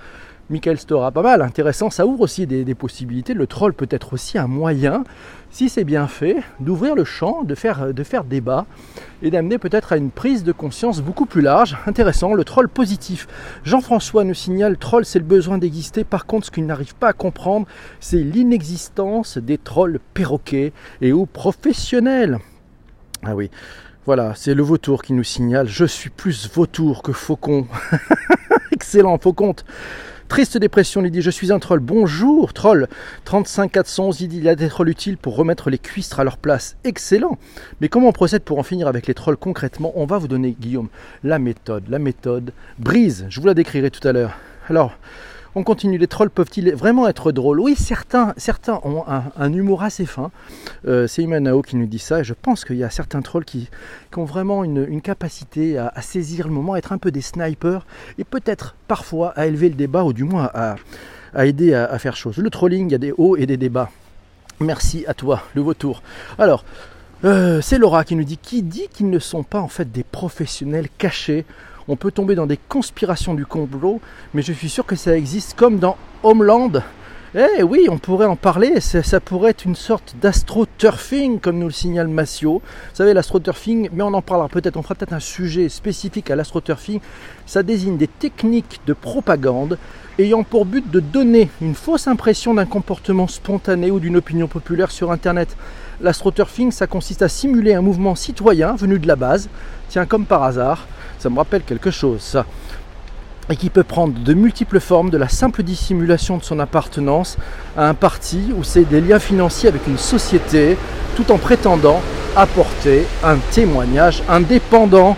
Michael 0.49 0.77
Stora, 0.77 1.11
pas 1.11 1.21
mal, 1.21 1.41
intéressant, 1.41 1.89
ça 1.89 2.07
ouvre 2.07 2.21
aussi 2.21 2.47
des, 2.47 2.73
possibilités. 2.73 3.33
Le 3.33 3.47
troll 3.47 3.73
peut 3.73 3.87
être 3.89 4.13
aussi 4.13 4.37
un 4.37 4.47
moyen, 4.47 5.03
si 5.49 5.67
c'est 5.67 5.83
bien 5.83 6.07
fait, 6.07 6.37
d'ouvrir 6.61 6.95
le 6.95 7.03
champ, 7.03 7.43
de 7.43 7.53
faire, 7.53 7.93
de 7.93 8.03
faire 8.03 8.23
débat 8.23 8.65
et 9.21 9.29
d'amener 9.29 9.57
peut-être 9.57 9.91
à 9.91 9.97
une 9.97 10.09
prise 10.09 10.45
de 10.45 10.53
conscience 10.53 11.01
beaucoup 11.01 11.25
plus 11.25 11.41
large. 11.41 11.77
Intéressant, 11.85 12.33
le 12.33 12.45
troll 12.45 12.69
positif. 12.69 13.27
Jean-François 13.65 14.23
nous 14.23 14.33
signale, 14.33 14.77
troll 14.77 15.03
c'est 15.03 15.19
le 15.19 15.25
besoin 15.25 15.57
d'exister, 15.57 16.05
par 16.05 16.25
contre 16.25 16.45
ce 16.45 16.51
qu'il 16.51 16.65
n'arrive 16.65 16.95
pas 16.95 17.09
à 17.09 17.13
comprendre, 17.13 17.67
c'est 17.99 18.23
l'inexistence 18.23 19.37
des 19.37 19.57
trolls 19.57 19.99
perroquets 20.13 20.71
et 21.01 21.11
ou 21.11 21.25
professionnels. 21.25 22.39
Ah 23.23 23.35
oui, 23.35 23.51
voilà, 24.05 24.33
c'est 24.35 24.53
le 24.53 24.63
vautour 24.63 25.01
qui 25.01 25.11
nous 25.11 25.25
signale, 25.25 25.67
je 25.67 25.83
suis 25.83 26.09
plus 26.09 26.49
vautour 26.49 27.03
que 27.03 27.11
faucon. 27.11 27.67
Excellent, 28.71 29.17
faux 29.17 29.33
compte. 29.33 29.65
Triste 30.27 30.57
dépression, 30.57 31.03
il 31.05 31.11
dit 31.11 31.21
Je 31.21 31.29
suis 31.29 31.53
un 31.53 31.59
troll. 31.59 31.79
Bonjour, 31.79 32.51
troll. 32.53 32.87
35 33.23 33.71
411, 33.71 34.21
il 34.21 34.27
dit 34.27 34.37
Il 34.39 34.49
a 34.49 34.55
des 34.55 34.67
trolls 34.67 34.89
utiles 34.89 35.17
pour 35.17 35.35
remettre 35.35 35.69
les 35.69 35.77
cuistres 35.77 36.19
à 36.19 36.25
leur 36.25 36.37
place. 36.37 36.75
Excellent. 36.83 37.37
Mais 37.79 37.87
comment 37.87 38.09
on 38.09 38.11
procède 38.11 38.43
pour 38.43 38.59
en 38.59 38.63
finir 38.63 38.87
avec 38.87 39.07
les 39.07 39.13
trolls 39.13 39.37
concrètement? 39.37 39.93
On 39.95 40.05
va 40.05 40.17
vous 40.17 40.27
donner, 40.27 40.55
Guillaume, 40.59 40.89
la 41.23 41.39
méthode. 41.39 41.85
La 41.89 41.99
méthode 41.99 42.51
brise. 42.77 43.25
Je 43.29 43.39
vous 43.39 43.47
la 43.47 43.53
décrirai 43.53 43.89
tout 43.89 44.05
à 44.05 44.11
l'heure. 44.11 44.37
Alors, 44.67 44.97
on 45.57 45.63
continue. 45.63 45.97
Les 45.97 46.07
trolls 46.07 46.29
peuvent-ils 46.29 46.73
vraiment 46.75 47.07
être 47.07 47.31
drôles? 47.31 47.59
Oui, 47.59 47.75
certains, 47.75 48.33
certains 48.37 48.79
ont 48.83 49.03
un, 49.07 49.53
humour 49.53 49.81
assez 49.81 50.05
fin. 50.05 50.29
Euh, 50.87 51.07
c'est 51.07 51.23
Imanao 51.23 51.63
qui 51.63 51.75
nous 51.77 51.87
dit 51.87 51.99
ça. 51.99 52.19
Et 52.19 52.23
je 52.23 52.35
pense 52.39 52.63
qu'il 52.63 52.75
y 52.77 52.83
a 52.83 52.91
certains 52.91 53.21
trolls 53.23 53.43
qui, 53.43 53.67
ont 54.15 54.23
vraiment 54.23 54.63
une, 54.63 55.01
capacité 55.01 55.77
à, 55.79 56.01
saisir 56.01 56.47
le 56.47 56.53
moment, 56.53 56.73
à 56.73 56.77
être 56.77 56.91
un 56.91 56.99
peu 56.99 57.09
des 57.09 57.21
snipers 57.21 57.87
et 58.19 58.23
peut-être 58.23 58.75
parfois 58.87 59.29
à 59.29 59.47
élever 59.47 59.69
le 59.69 59.75
débat 59.75 60.03
ou 60.03 60.13
du 60.13 60.23
moins 60.23 60.49
à, 60.53 60.75
aider 61.43 61.73
à, 61.73 61.97
faire 61.97 62.15
chose. 62.15 62.37
Le 62.37 62.49
trolling, 62.51 62.89
il 62.89 62.91
y 62.91 62.95
a 62.95 62.99
des 62.99 63.13
hauts 63.17 63.35
et 63.35 63.47
des 63.47 63.57
débats. 63.57 63.89
Merci 64.59 65.05
à 65.07 65.15
toi, 65.15 65.43
le 65.55 65.61
vautour. 65.61 66.03
Alors, 66.37 66.65
euh, 67.25 67.61
c'est 67.61 67.79
Laura 67.79 68.03
qui 68.03 68.15
nous 68.15 68.23
dit 68.23 68.37
qui 68.37 68.61
dit 68.61 68.87
qu'ils 68.93 69.09
ne 69.09 69.19
sont 69.19 69.43
pas 69.43 69.59
en 69.59 69.67
fait 69.67 69.91
des 69.91 70.03
professionnels 70.03 70.87
cachés? 70.99 71.45
On 71.87 71.95
peut 71.95 72.11
tomber 72.11 72.35
dans 72.35 72.47
des 72.47 72.57
conspirations 72.57 73.33
du 73.33 73.45
complot, 73.45 74.01
mais 74.33 74.41
je 74.41 74.53
suis 74.53 74.69
sûr 74.69 74.85
que 74.85 74.95
ça 74.95 75.15
existe 75.15 75.55
comme 75.55 75.79
dans 75.79 75.97
Homeland. 76.23 76.71
Eh 77.35 77.61
oui, 77.61 77.87
on 77.89 77.97
pourrait 77.97 78.25
en 78.25 78.37
parler, 78.37 78.79
ça, 78.79 79.19
pourrait 79.19 79.51
être 79.51 79.65
une 79.65 79.75
sorte 79.75 80.15
d'astroturfing, 80.21 81.39
comme 81.39 81.59
nous 81.59 81.67
le 81.67 81.73
signale 81.73 82.07
Massio. 82.07 82.61
Vous 82.63 82.95
savez, 82.95 83.13
l'astroturfing, 83.13 83.89
mais 83.91 84.01
on 84.01 84.13
en 84.13 84.21
parlera 84.21 84.47
peut-être, 84.47 84.77
on 84.77 84.81
fera 84.81 84.95
peut-être 84.95 85.13
un 85.13 85.19
sujet 85.19 85.67
spécifique 85.69 86.31
à 86.31 86.35
l'astroturfing. 86.35 86.99
Ça 87.45 87.63
désigne 87.63 87.97
des 87.97 88.07
techniques 88.07 88.79
de 88.87 88.93
propagande 88.93 89.77
ayant 90.19 90.43
pour 90.43 90.65
but 90.65 90.89
de 90.89 90.99
donner 90.99 91.49
une 91.61 91.75
fausse 91.75 92.07
impression 92.07 92.53
d'un 92.53 92.65
comportement 92.65 93.27
spontané 93.27 93.91
ou 93.91 93.99
d'une 93.99 94.15
opinion 94.15 94.47
populaire 94.47 94.89
sur 94.89 95.11
Internet. 95.11 95.55
L'astroturfing, 96.01 96.71
ça 96.71 96.87
consiste 96.87 97.21
à 97.21 97.29
simuler 97.29 97.73
un 97.73 97.81
mouvement 97.81 98.15
citoyen 98.15 98.75
venu 98.75 98.99
de 98.99 99.07
la 99.07 99.15
base, 99.15 99.49
tiens, 99.89 100.05
comme 100.05 100.25
par 100.25 100.43
hasard, 100.43 100.87
ça 101.19 101.29
me 101.29 101.37
rappelle 101.37 101.63
quelque 101.63 101.91
chose, 101.91 102.21
ça. 102.21 102.45
Et 103.49 103.55
qui 103.55 103.69
peut 103.69 103.83
prendre 103.83 104.13
de 104.19 104.33
multiples 104.33 104.79
formes, 104.79 105.09
de 105.09 105.17
la 105.17 105.29
simple 105.29 105.63
dissimulation 105.63 106.37
de 106.37 106.43
son 106.43 106.59
appartenance 106.59 107.37
à 107.77 107.87
un 107.87 107.93
parti 107.93 108.53
ou 108.57 108.63
c'est 108.63 108.83
des 108.83 108.99
liens 108.99 109.19
financiers 109.19 109.69
avec 109.69 109.87
une 109.87 109.97
société, 109.97 110.77
tout 111.15 111.31
en 111.31 111.37
prétendant 111.37 112.01
apporter 112.35 113.07
un 113.23 113.37
témoignage 113.51 114.21
indépendant. 114.29 115.15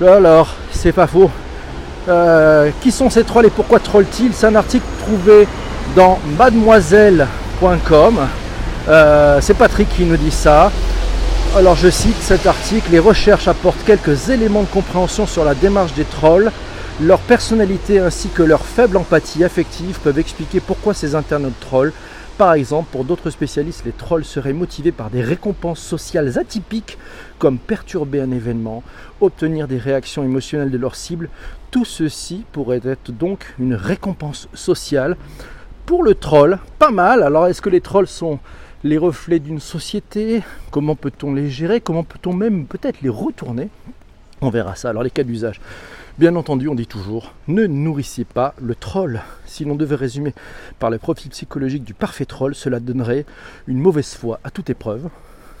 Alors, 0.00 0.54
c'est 0.72 0.92
pas 0.92 1.06
faux. 1.06 1.30
Euh, 2.08 2.70
qui 2.82 2.92
sont 2.92 3.10
ces 3.10 3.24
trolls 3.24 3.46
et 3.46 3.50
pourquoi 3.50 3.80
trollent-ils 3.80 4.32
C'est 4.32 4.46
un 4.46 4.54
article 4.54 4.86
trouvé 5.00 5.46
dans 5.96 6.18
mademoiselle.com. 6.38 8.18
Euh, 8.88 9.38
c'est 9.40 9.54
Patrick 9.54 9.88
qui 9.88 10.04
nous 10.04 10.16
dit 10.16 10.30
ça. 10.30 10.70
Alors 11.56 11.74
je 11.74 11.88
cite 11.88 12.18
cet 12.20 12.44
article, 12.44 12.90
les 12.92 12.98
recherches 12.98 13.48
apportent 13.48 13.82
quelques 13.86 14.28
éléments 14.28 14.60
de 14.60 14.68
compréhension 14.68 15.26
sur 15.26 15.42
la 15.42 15.54
démarche 15.54 15.94
des 15.94 16.04
trolls. 16.04 16.52
Leur 17.00 17.18
personnalité 17.18 17.98
ainsi 17.98 18.28
que 18.28 18.42
leur 18.42 18.60
faible 18.60 18.98
empathie 18.98 19.42
affective 19.42 19.98
peuvent 20.00 20.18
expliquer 20.18 20.60
pourquoi 20.60 20.92
ces 20.92 21.14
internautes 21.14 21.58
trollent. 21.58 21.94
Par 22.36 22.52
exemple, 22.52 22.90
pour 22.92 23.04
d'autres 23.04 23.30
spécialistes, 23.30 23.86
les 23.86 23.92
trolls 23.92 24.26
seraient 24.26 24.52
motivés 24.52 24.92
par 24.92 25.08
des 25.08 25.22
récompenses 25.22 25.80
sociales 25.80 26.38
atypiques 26.38 26.98
comme 27.38 27.56
perturber 27.56 28.20
un 28.20 28.32
événement, 28.32 28.82
obtenir 29.22 29.66
des 29.66 29.78
réactions 29.78 30.24
émotionnelles 30.24 30.70
de 30.70 30.76
leur 30.76 30.94
cible. 30.94 31.30
Tout 31.70 31.86
ceci 31.86 32.44
pourrait 32.52 32.82
être 32.84 33.12
donc 33.12 33.54
une 33.58 33.74
récompense 33.74 34.46
sociale 34.52 35.16
pour 35.86 36.02
le 36.02 36.14
troll, 36.16 36.58
pas 36.78 36.90
mal. 36.90 37.22
Alors 37.22 37.46
est-ce 37.46 37.62
que 37.62 37.70
les 37.70 37.80
trolls 37.80 38.08
sont 38.08 38.40
les 38.86 38.98
reflets 38.98 39.38
d'une 39.38 39.60
société 39.60 40.42
Comment 40.70 40.94
peut-on 40.94 41.34
les 41.34 41.50
gérer 41.50 41.80
Comment 41.80 42.04
peut-on 42.04 42.32
même 42.32 42.66
peut-être 42.66 43.02
les 43.02 43.08
retourner 43.08 43.68
On 44.40 44.50
verra 44.50 44.76
ça. 44.76 44.90
Alors 44.90 45.02
les 45.02 45.10
cas 45.10 45.24
d'usage. 45.24 45.60
Bien 46.18 46.34
entendu, 46.34 46.68
on 46.68 46.74
dit 46.74 46.86
toujours, 46.86 47.34
ne 47.46 47.66
nourrissez 47.66 48.24
pas 48.24 48.54
le 48.58 48.74
troll. 48.74 49.20
Si 49.44 49.66
l'on 49.66 49.74
devait 49.74 49.96
résumer 49.96 50.32
par 50.78 50.88
le 50.88 50.96
profil 50.96 51.30
psychologique 51.30 51.84
du 51.84 51.92
parfait 51.92 52.24
troll, 52.24 52.54
cela 52.54 52.80
donnerait 52.80 53.26
une 53.66 53.78
mauvaise 53.78 54.14
foi 54.14 54.40
à 54.42 54.50
toute 54.50 54.70
épreuve, 54.70 55.10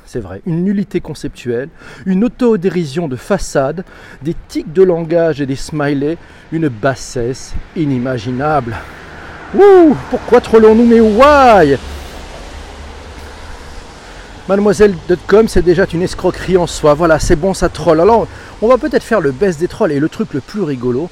c'est 0.06 0.20
vrai, 0.20 0.40
une 0.46 0.64
nullité 0.64 1.02
conceptuelle, 1.02 1.68
une 2.06 2.24
autodérision 2.24 3.06
de 3.06 3.16
façade, 3.16 3.84
des 4.22 4.34
tics 4.48 4.72
de 4.72 4.82
langage 4.82 5.42
et 5.42 5.46
des 5.46 5.56
smileys, 5.56 6.16
une 6.52 6.68
bassesse 6.68 7.52
inimaginable. 7.76 8.76
Ouh, 9.54 9.94
pourquoi 10.08 10.40
trollons-nous 10.40 10.86
mais 10.86 11.00
why 11.00 11.76
Mademoiselle.com, 14.48 15.48
c'est 15.48 15.62
déjà 15.62 15.86
une 15.92 16.02
escroquerie 16.02 16.56
en 16.56 16.68
soi. 16.68 16.94
Voilà, 16.94 17.18
c'est 17.18 17.34
bon, 17.34 17.52
ça 17.52 17.68
troll. 17.68 18.00
Alors, 18.00 18.28
on 18.62 18.68
va 18.68 18.78
peut-être 18.78 19.02
faire 19.02 19.20
le 19.20 19.32
best 19.32 19.58
des 19.58 19.66
trolls 19.66 19.90
et 19.90 19.98
le 19.98 20.08
truc 20.08 20.34
le 20.34 20.40
plus 20.40 20.62
rigolo. 20.62 21.10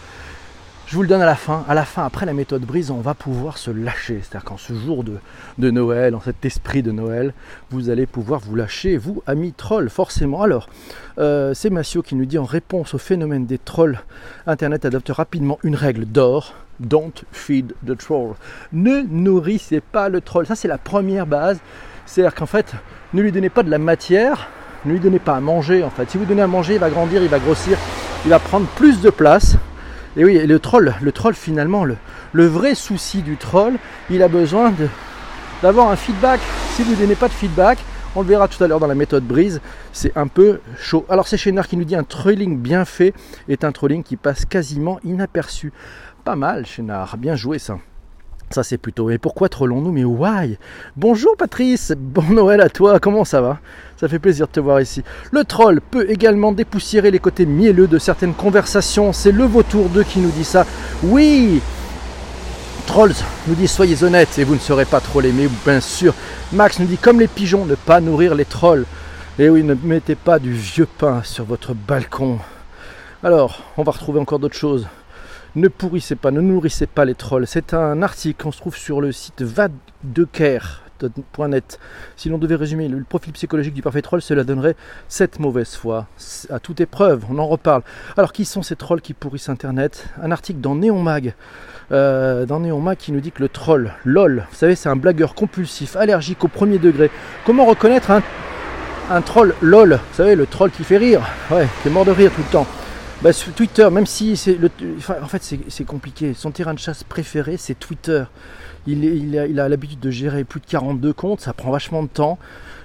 Je 0.87 0.95
vous 0.95 1.03
le 1.03 1.09
donne 1.09 1.21
à 1.21 1.27
la 1.27 1.35
fin. 1.35 1.65
À 1.69 1.75
la 1.75 1.85
fin, 1.85 2.05
après 2.05 2.27
la 2.27 2.33
méthode 2.33 2.63
brise, 2.63 2.93
on 2.93 3.01
va 3.01 3.15
pouvoir 3.15 3.59
se 3.59 3.73
lâcher. 3.73 4.21
C'est-à-dire 4.23 4.45
qu'en 4.45 4.57
ce 4.57 4.73
jour 4.73 5.03
de, 5.03 5.17
de, 5.59 5.71
Noël, 5.73 6.15
en 6.15 6.21
cet 6.21 6.45
esprit 6.45 6.85
de 6.85 6.93
Noël, 6.93 7.35
vous 7.71 7.91
allez 7.91 8.07
pouvoir 8.07 8.39
vous 8.39 8.55
lâcher, 8.55 8.97
vous, 8.97 9.21
amis 9.27 9.53
trolls, 9.53 9.91
forcément. 9.91 10.43
Alors, 10.43 10.69
euh, 11.19 11.55
c'est 11.55 11.71
Massio 11.71 12.03
qui 12.03 12.15
nous 12.15 12.27
dit 12.27 12.39
en 12.39 12.45
réponse 12.45 12.95
au 12.95 12.99
phénomène 12.99 13.47
des 13.47 13.59
trolls, 13.59 13.99
Internet 14.47 14.85
adopte 14.85 15.09
rapidement 15.09 15.59
une 15.65 15.75
règle 15.75 16.05
d'or. 16.05 16.55
Don't 16.79 17.25
feed 17.33 17.75
the 17.85 17.97
troll. 17.97 18.35
Ne 18.73 19.03
nourrissez 19.03 19.81
pas 19.81 20.09
le 20.09 20.21
troll. 20.21 20.47
Ça, 20.47 20.55
c'est 20.55 20.69
la 20.69 20.79
première 20.79 21.27
base. 21.27 21.59
C'est-à-dire 22.07 22.35
qu'en 22.35 22.47
fait, 22.47 22.75
ne 23.13 23.23
lui 23.23 23.33
donnez 23.33 23.49
pas 23.49 23.63
de 23.63 23.71
la 23.71 23.79
matière, 23.79 24.49
ne 24.85 24.93
lui 24.93 25.01
donnez 25.01 25.19
pas 25.19 25.35
à 25.35 25.41
manger 25.41 25.83
en 25.83 25.91
fait. 25.91 26.11
Si 26.11 26.19
vous 26.19 26.25
donnez 26.25 26.43
à 26.43 26.47
manger, 26.47 26.75
il 26.75 26.81
va 26.81 26.91
grandir, 26.91 27.23
il 27.23 27.29
va 27.29 27.39
grossir, 27.39 27.79
il 28.25 28.31
va 28.31 28.39
prendre 28.39 28.67
plus 28.67 29.01
de 29.01 29.11
place. 29.11 29.57
Et 30.17 30.25
oui, 30.25 30.47
le 30.47 30.59
troll, 30.59 30.95
le 31.01 31.13
troll 31.13 31.35
finalement, 31.35 31.85
le, 31.85 32.47
vrai 32.47 32.75
souci 32.75 33.23
du 33.23 33.37
troll, 33.37 33.75
il 34.11 34.23
a 34.23 34.29
besoin 34.29 34.73
d'avoir 35.63 35.91
un 35.91 35.97
feedback. 35.97 36.41
Si 36.75 36.83
vous 36.83 36.93
ne 36.93 36.97
donnez 36.97 37.17
pas 37.17 37.29
de 37.29 37.33
feedback, 37.33 37.79
on 38.15 38.23
le 38.23 38.29
verra 38.29 38.47
tout 38.47 38.63
à 38.63 38.69
l'heure 38.69 38.79
dans 38.79 38.87
la 38.87 38.95
méthode 38.95 39.25
brise, 39.25 39.61
c'est 39.93 40.17
un 40.17 40.29
peu 40.29 40.61
chaud. 40.79 41.05
Alors 41.09 41.27
c'est 41.27 41.37
Chénard 41.37 41.67
qui 41.67 41.77
nous 41.77 41.85
dit 41.85 41.97
un 41.97 42.05
trolling 42.05 42.59
bien 42.59 42.85
fait 42.85 43.13
est 43.49 43.65
un 43.65 43.73
trolling 43.73 44.05
qui 44.05 44.17
passe 44.17 44.45
quasiment 44.45 45.01
inaperçu. 45.03 45.73
Pas 46.25 46.37
mal 46.37 46.65
Chénard, 46.65 47.17
bien 47.17 47.35
joué 47.35 47.59
ça. 47.59 47.79
Ça 48.55 48.63
c'est 48.63 48.79
plutôt. 48.79 49.11
Et 49.11 49.19
pourquoi 49.19 49.49
trollons-nous 49.49 49.91
Mais 49.91 50.05
why? 50.05 50.59
Bonjour 50.97 51.37
Patrice, 51.37 51.93
bon 51.99 52.23
Noël 52.31 52.61
à 52.61 52.69
toi, 52.69 53.01
comment 53.01 53.25
ça 53.25 53.41
va? 53.41 53.59
Ça 53.97 54.07
fait 54.07 54.21
plaisir 54.21 54.47
de 54.47 54.53
te 54.53 54.61
voir 54.61 54.81
ici. 54.81 55.03
Le 55.33 55.43
troll 55.43 55.81
peut 55.81 56.09
également 56.09 56.53
dépoussiérer 56.53 57.11
les 57.11 57.19
côtés 57.19 57.47
mielleux 57.47 57.89
de 57.89 57.99
certaines 57.99 58.33
conversations. 58.33 59.13
C'est 59.13 59.33
le 59.33 59.43
vautour 59.43 59.89
2 59.89 60.05
qui 60.05 60.21
nous 60.21 60.31
dit 60.31 60.45
ça. 60.45 60.67
Oui 61.03 61.61
Trolls 62.87 63.17
nous 63.49 63.57
dit 63.57 63.67
soyez 63.67 64.05
honnêtes 64.05 64.39
et 64.39 64.45
vous 64.45 64.55
ne 64.55 64.61
serez 64.61 64.85
pas 64.85 65.01
trollés, 65.01 65.33
mais 65.33 65.49
bien 65.67 65.81
sûr. 65.81 66.15
Max 66.53 66.79
nous 66.79 66.87
dit 66.87 66.97
comme 66.97 67.19
les 67.19 67.27
pigeons, 67.27 67.65
ne 67.65 67.75
pas 67.75 68.01
nourrir 68.01 68.37
les 68.37 68.45
trolls. 68.45 68.87
Et 69.41 69.49
oui, 69.49 69.65
ne 69.65 69.75
mettez 69.83 70.15
pas 70.15 70.39
du 70.39 70.53
vieux 70.53 70.87
pain 70.87 71.23
sur 71.25 71.45
votre 71.45 71.75
balcon. 71.75 72.39
Alors, 73.25 73.65
on 73.77 73.83
va 73.83 73.91
retrouver 73.91 74.21
encore 74.21 74.39
d'autres 74.39 74.55
choses. 74.55 74.87
Ne 75.57 75.69
pourrissez 75.69 76.17
pas, 76.17 76.33
ne 76.33 76.41
nourrissez 76.41 76.89
pas 76.89 77.05
les 77.05 77.15
trolls. 77.15 77.47
C'est 77.47 77.75
un 77.75 78.03
article 78.03 78.43
qu'on 78.43 78.51
se 78.51 78.59
trouve 78.59 78.77
sur 78.77 79.01
le 79.01 79.13
site 79.13 79.43
vadecare.net. 79.43 81.79
Si 82.17 82.29
l'on 82.29 82.39
devait 82.39 82.57
résumer 82.57 82.89
le 82.89 83.05
profil 83.05 83.33
psychologique 83.35 83.75
du 83.75 83.81
parfait 83.81 84.03
troll, 84.03 84.21
cela 84.21 84.43
donnerait 84.43 84.75
cette 85.07 85.39
mauvaise 85.39 85.77
foi. 85.77 86.09
À 86.51 86.59
toute 86.59 86.81
épreuve, 86.81 87.25
on 87.31 87.39
en 87.39 87.47
reparle. 87.47 87.83
Alors, 88.17 88.33
qui 88.33 88.45
sont 88.45 88.65
ces 88.65 88.75
trolls 88.75 89.01
qui 89.01 89.15
pourrissent 89.15 89.49
Internet? 89.49 90.09
Un 90.21 90.33
article 90.33 90.61
dans 90.61 90.75
Néon 90.75 91.01
Mag. 91.01 91.35
Euh, 91.93 92.47
dans 92.47 92.59
Néon 92.59 92.81
Mag 92.81 92.97
qui 92.97 93.13
nous 93.13 93.21
dit 93.21 93.31
que 93.31 93.43
le 93.43 93.49
troll, 93.49 93.93
lol, 94.05 94.47
vous 94.51 94.57
savez, 94.57 94.75
c'est 94.75 94.89
un 94.89 94.97
blagueur 94.97 95.37
compulsif, 95.37 95.95
allergique 95.95 96.43
au 96.43 96.49
premier 96.49 96.79
degré. 96.79 97.13
Comment 97.47 97.65
reconnaître 97.65 98.11
un, 98.11 98.25
un 99.09 99.21
troll 99.21 99.55
lol? 99.61 100.01
Vous 100.11 100.17
savez, 100.17 100.35
le 100.35 100.47
troll 100.47 100.73
qui 100.73 100.83
fait 100.83 100.97
rire, 100.97 101.23
ouais, 101.53 101.69
qui 101.83 101.89
est 101.89 101.93
mort 101.93 102.07
de 102.07 102.11
rire 102.11 102.33
tout 102.35 102.43
le 102.43 102.51
temps. 102.51 102.67
Bah, 103.23 103.33
sur 103.33 103.53
Twitter, 103.53 103.89
même 103.91 104.07
si 104.07 104.37
c'est 104.37 104.55
le, 104.55 104.71
en 105.23 105.29
fait 105.29 105.57
c'est 105.69 105.85
compliqué. 105.85 106.35
Son 106.35 106.51
terrain 106.51 106.75
de 106.75 106.79
chasse 106.79 107.05
préféré, 107.05 107.57
c'est 107.57 107.79
Twitter. 107.79 108.25
Il, 108.87 109.59
a 109.59 109.69
l'habitude 109.69 110.01
de 110.01 110.11
gérer 110.11 110.45
plus 110.45 110.61
de 110.61 110.67
42 110.67 111.13
comptes, 111.15 111.41
ça 111.41 111.55
prend 111.55 111.71
vachement 111.71 112.03
de 112.03 112.09
temps. 112.09 112.39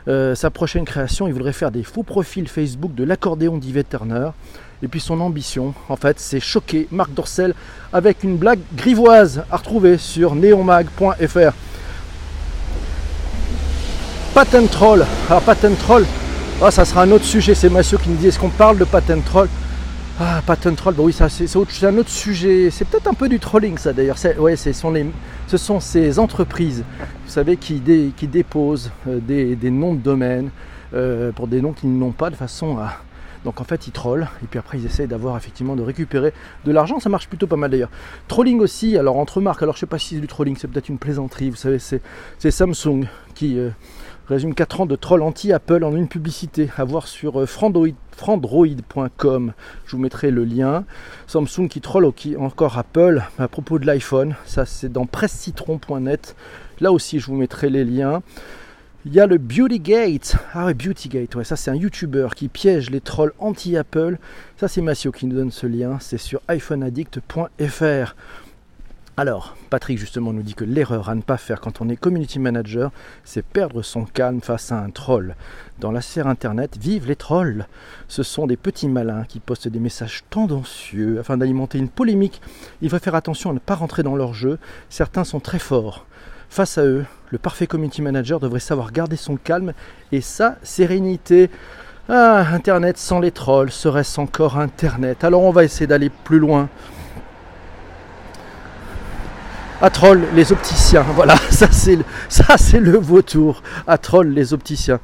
Euh, 0.08 0.34
sa 0.34 0.50
prochaine 0.50 0.86
création, 0.86 1.28
il 1.28 1.34
voudrait 1.34 1.52
faire 1.52 1.72
des 1.72 1.84
faux 1.84 2.04
profils 2.04 2.48
Facebook 2.48 2.96
de 2.96 3.04
l'accordéon 3.04 3.58
d'Yvette 3.58 3.90
Turner. 3.90 4.30
Et 4.82 4.88
puis 4.88 5.02
son 5.02 5.20
ambition, 5.20 5.74
en 5.90 5.98
fait, 5.98 6.20
c'est 6.22 6.40
choquer 6.40 6.88
Marc 6.90 7.14
Dorcel 7.14 7.54
avec 7.92 8.24
une 8.24 8.38
blague 8.38 8.60
grivoise 8.76 9.44
à 9.52 9.58
retrouver 9.58 9.98
sur 9.98 10.36
neonmag.fr. 10.36 11.54
Patent 14.34 14.68
Troll. 14.68 15.06
Alors 15.30 15.42
Patent 15.42 15.76
Troll, 15.80 16.06
ah, 16.62 16.72
ça 16.72 16.86
sera 16.86 17.04
un 17.04 17.12
autre 17.12 17.26
sujet. 17.26 17.56
C'est 17.56 17.70
Mathieu 17.70 17.98
qui 17.98 18.10
nous 18.10 18.16
dit 18.16 18.28
est-ce 18.28 18.40
qu'on 18.40 18.50
parle 18.50 18.78
de 18.78 18.86
Patent 18.86 19.20
Troll? 19.26 19.50
Ah, 20.22 20.42
patent 20.46 20.76
troll, 20.76 20.96
bah 20.96 21.04
oui, 21.04 21.14
c'est 21.14 21.86
un 21.86 21.98
autre 21.98 22.10
sujet. 22.10 22.70
C'est 22.72 22.84
peut-être 22.84 23.08
un 23.08 23.14
peu 23.14 23.30
du 23.30 23.40
trolling, 23.40 23.78
ça 23.78 23.94
d'ailleurs. 23.94 24.18
Ouais, 24.38 24.58
ce 24.58 24.74
sont, 24.74 25.80
ces 25.80 26.20
entreprises, 26.20 26.84
vous 27.00 27.32
savez, 27.32 27.56
qui, 27.56 27.82
qui 28.18 28.28
déposent 28.28 28.92
euh, 29.08 29.20
des, 29.22 29.72
noms 29.72 29.94
de 29.94 30.00
domaine 30.00 30.50
euh, 30.94 31.32
pour 31.32 31.48
des 31.48 31.62
noms 31.62 31.72
qu'ils 31.72 31.98
n'ont 31.98 32.12
pas 32.12 32.30
de 32.30 32.36
façon 32.36 32.78
à. 32.78 32.98
Donc 33.46 33.62
en 33.62 33.64
fait, 33.64 33.88
ils 33.88 33.92
trollent 33.92 34.28
et 34.44 34.48
puis 34.48 34.60
après, 34.60 34.78
ils 34.78 34.86
essayent 34.86 35.08
d'avoir 35.08 35.38
effectivement 35.38 35.78
de 35.78 35.84
récupérer 35.84 36.34
de 36.66 36.72
l'argent. 36.74 37.00
Ça 37.00 37.08
marche 37.08 37.30
plutôt 37.30 37.48
pas 37.48 37.56
mal 37.56 37.72
d'ailleurs. 37.72 37.90
Trolling 38.28 38.60
aussi, 38.60 38.98
alors 38.98 39.16
entre 39.16 39.40
marques, 39.40 39.64
alors 39.64 39.76
je 39.76 39.80
sais 39.80 39.86
pas 39.86 40.00
si 40.00 40.16
c'est 40.16 40.22
du 40.22 40.28
trolling, 40.28 40.58
c'est 40.60 40.68
peut-être 40.68 40.90
une 40.90 40.98
plaisanterie. 40.98 41.50
Vous 41.50 41.56
savez, 41.56 41.80
c'est 41.80 42.52
Samsung 42.52 43.06
qui. 43.36 43.58
Euh, 43.58 43.70
résume 44.30 44.54
4 44.54 44.82
ans 44.82 44.86
de 44.86 44.96
troll 44.96 45.24
anti-Apple 45.24 45.84
en 45.84 45.96
une 45.96 46.08
publicité 46.08 46.70
à 46.78 46.84
voir 46.84 47.08
sur 47.08 47.42
euh, 47.42 47.48
frandroid.com. 47.48 49.54
Je 49.86 49.92
vous 49.92 50.02
mettrai 50.02 50.30
le 50.30 50.44
lien. 50.44 50.86
Samsung 51.26 51.68
qui 51.68 51.82
troll 51.82 52.06
encore 52.38 52.78
Apple 52.78 53.24
à 53.40 53.48
propos 53.48 53.80
de 53.80 53.88
l'iPhone. 53.88 54.36
Ça, 54.46 54.66
c'est 54.66 54.92
dans 54.92 55.08
pressecitron.net. 55.08 56.36
Là 56.80 56.92
aussi, 56.92 57.20
je 57.20 57.26
vous 57.26 57.36
mettrai 57.36 57.70
les 57.70 57.84
liens. 57.84 58.22
Il 59.06 59.14
y 59.14 59.20
a 59.20 59.26
le 59.26 59.38
Beautygate. 59.38 60.36
Ah 60.54 60.66
ouais, 60.66 60.74
Beautygate, 60.74 61.34
ouais, 61.36 61.46
ça 61.46 61.56
c'est 61.56 61.72
un 61.72 61.76
YouTuber 61.76 62.28
qui 62.36 62.50
piège 62.50 62.90
les 62.90 63.02
trolls 63.02 63.34
anti-Apple. 63.40 64.18
Ça 64.58 64.68
c'est 64.68 64.82
Massio 64.82 65.12
qui 65.12 65.26
nous 65.26 65.38
donne 65.38 65.52
ce 65.52 65.66
lien. 65.66 65.98
C'est 66.02 66.18
sur 66.18 66.42
iPhoneaddict.fr. 66.50 68.16
Alors, 69.20 69.58
Patrick 69.70 69.98
justement 69.98 70.32
nous 70.32 70.44
dit 70.44 70.54
que 70.54 70.64
l'erreur 70.64 71.10
à 71.10 71.16
ne 71.16 71.22
pas 71.22 71.36
faire 71.36 71.60
quand 71.60 71.82
on 71.82 71.90
est 71.90 71.98
community 71.98 72.40
manager, 72.40 72.90
c'est 73.26 73.44
perdre 73.44 73.82
son 73.82 74.06
calme 74.06 74.40
face 74.40 74.72
à 74.72 74.80
un 74.80 74.92
troll. 74.92 75.36
Dans 75.80 75.92
la 75.92 76.00
sphère 76.00 76.28
internet, 76.28 76.78
vive 76.80 77.06
les 77.06 77.18
trolls 77.18 77.68
Ce 78.08 78.24
sont 78.24 78.48
des 78.48 78.56
petits 78.56 78.88
malins 78.88 79.26
qui 79.28 79.42
postent 79.42 79.68
des 79.68 79.82
messages 79.82 80.24
tendancieux 80.30 81.20
afin 81.20 81.36
d'alimenter 81.36 81.80
une 81.80 81.90
polémique. 81.90 82.42
Il 82.82 82.90
faut 82.90 82.98
faire 82.98 83.14
attention 83.14 83.50
à 83.50 83.54
ne 83.54 83.60
pas 83.60 83.76
rentrer 83.76 84.04
dans 84.04 84.16
leur 84.16 84.34
jeu. 84.34 84.58
Certains 84.88 85.26
sont 85.26 85.42
très 85.42 85.60
forts. 85.60 86.06
Face 86.50 86.78
à 86.78 86.86
eux, 86.86 87.04
le 87.30 87.40
parfait 87.40 87.68
community 87.68 88.02
manager 88.02 88.40
devrait 88.40 88.62
savoir 88.62 88.94
garder 88.94 89.18
son 89.18 89.36
calme 89.36 89.74
et 90.14 90.22
sa 90.22 90.56
sérénité. 90.64 91.50
Ah, 92.08 92.46
Internet 92.54 92.98
sans 92.98 93.20
les 93.20 93.32
trolls, 93.32 93.70
serait-ce 93.70 94.22
encore 94.22 94.58
Internet 94.58 95.26
Alors 95.26 95.42
on 95.42 95.52
va 95.52 95.66
essayer 95.66 95.88
d'aller 95.88 96.10
plus 96.10 96.40
loin 96.40 96.70
à 99.82 99.90
troll 99.90 100.24
les 100.36 100.52
opticiens. 100.52 101.06
Voilà, 101.16 101.36
ça 101.50 101.68
c'est 101.72 102.80
le 102.80 102.98
vautour. 102.98 103.62
À 103.88 103.98
troll 103.98 104.30
les 104.30 104.54
opticiens. 104.54 105.00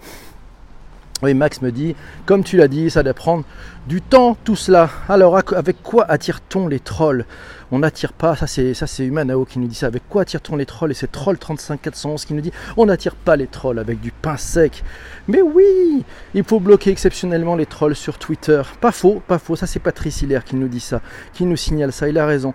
Oui, 1.23 1.33
Max 1.33 1.61
me 1.61 1.71
dit, 1.71 1.95
comme 2.25 2.43
tu 2.43 2.57
l'as 2.57 2.67
dit, 2.67 2.89
ça 2.89 3.01
doit 3.01 3.13
prendre 3.13 3.45
du 3.87 4.01
temps 4.01 4.35
tout 4.43 4.57
cela. 4.57 4.89
Alors, 5.07 5.39
avec 5.55 5.81
quoi 5.81 6.03
attire-t-on 6.09 6.67
les 6.67 6.81
trolls? 6.81 7.25
On 7.71 7.79
n'attire 7.79 8.13
pas, 8.13 8.35
ça 8.35 8.47
c'est 8.47 8.73
ça 8.73 8.85
c'est 8.85 9.05
Humanao 9.05 9.45
qui 9.45 9.57
nous 9.59 9.67
dit 9.67 9.75
ça. 9.75 9.87
Avec 9.87 10.07
quoi 10.09 10.23
attire-t-on 10.23 10.57
les 10.57 10.65
trolls? 10.65 10.91
Et 10.91 10.93
c'est 10.93 11.11
Troll 11.11 11.37
35411 11.37 12.25
qui 12.25 12.33
nous 12.33 12.41
dit, 12.41 12.51
on 12.77 12.85
n'attire 12.85 13.15
pas 13.15 13.37
les 13.37 13.47
trolls 13.47 13.79
avec 13.79 14.01
du 14.01 14.11
pain 14.11 14.37
sec. 14.37 14.83
Mais 15.27 15.41
oui, 15.41 16.03
il 16.33 16.43
faut 16.43 16.59
bloquer 16.59 16.91
exceptionnellement 16.91 17.55
les 17.55 17.65
trolls 17.65 17.95
sur 17.95 18.19
Twitter. 18.19 18.61
Pas 18.81 18.91
faux, 18.91 19.21
pas 19.25 19.39
faux. 19.39 19.55
Ça 19.55 19.67
c'est 19.67 19.79
Patrice 19.79 20.21
Hilaire 20.21 20.43
qui 20.43 20.57
nous 20.57 20.67
dit 20.67 20.81
ça, 20.81 21.01
qui 21.33 21.45
nous 21.45 21.57
signale 21.57 21.91
ça. 21.93 22.07
Il 22.09 22.17
a 22.19 22.25
raison. 22.25 22.53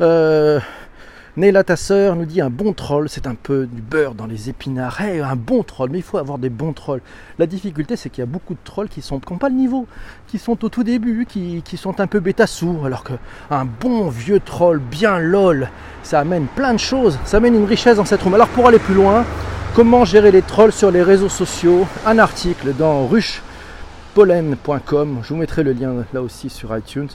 Euh, 0.00 0.60
Neila, 1.34 1.64
ta 1.64 1.76
sœur, 1.76 2.14
nous 2.14 2.26
dit 2.26 2.42
un 2.42 2.50
bon 2.50 2.74
troll, 2.74 3.08
c'est 3.08 3.26
un 3.26 3.34
peu 3.34 3.64
du 3.64 3.80
beurre 3.80 4.14
dans 4.14 4.26
les 4.26 4.50
épinards. 4.50 5.00
Hey, 5.00 5.20
un 5.20 5.34
bon 5.34 5.62
troll, 5.62 5.88
mais 5.90 5.96
il 5.96 6.02
faut 6.02 6.18
avoir 6.18 6.36
des 6.36 6.50
bons 6.50 6.74
trolls. 6.74 7.00
La 7.38 7.46
difficulté, 7.46 7.96
c'est 7.96 8.10
qu'il 8.10 8.20
y 8.20 8.22
a 8.22 8.26
beaucoup 8.26 8.52
de 8.52 8.58
trolls 8.62 8.90
qui 8.90 9.02
n'ont 9.10 9.38
pas 9.38 9.48
le 9.48 9.54
niveau, 9.54 9.86
qui 10.28 10.38
sont 10.38 10.62
au 10.62 10.68
tout 10.68 10.84
début, 10.84 11.26
qui, 11.26 11.62
sont 11.78 12.00
un 12.00 12.06
peu 12.06 12.20
bêta-sous, 12.20 12.80
alors 12.84 13.02
qu'un 13.02 13.64
bon 13.80 14.10
vieux 14.10 14.40
troll, 14.40 14.78
bien 14.78 15.18
lol, 15.18 15.70
ça 16.02 16.20
amène 16.20 16.48
plein 16.54 16.74
de 16.74 16.78
choses, 16.78 17.18
ça 17.24 17.38
amène 17.38 17.54
une 17.54 17.64
richesse 17.64 17.96
dans 17.96 18.04
cette 18.04 18.20
room. 18.20 18.34
Alors 18.34 18.48
pour 18.48 18.68
aller 18.68 18.78
plus 18.78 18.92
loin, 18.92 19.24
comment 19.74 20.04
gérer 20.04 20.32
les 20.32 20.42
trolls 20.42 20.72
sur 20.72 20.90
les 20.90 21.02
réseaux 21.02 21.30
sociaux? 21.30 21.86
Un 22.04 22.18
article 22.18 22.74
dans 22.78 23.06
ruchepollen.com, 23.06 25.20
je 25.22 25.28
vous 25.30 25.36
mettrai 25.36 25.62
le 25.62 25.72
lien 25.72 25.94
là 26.12 26.20
aussi 26.20 26.50
sur 26.50 26.76
iTunes. 26.76 27.08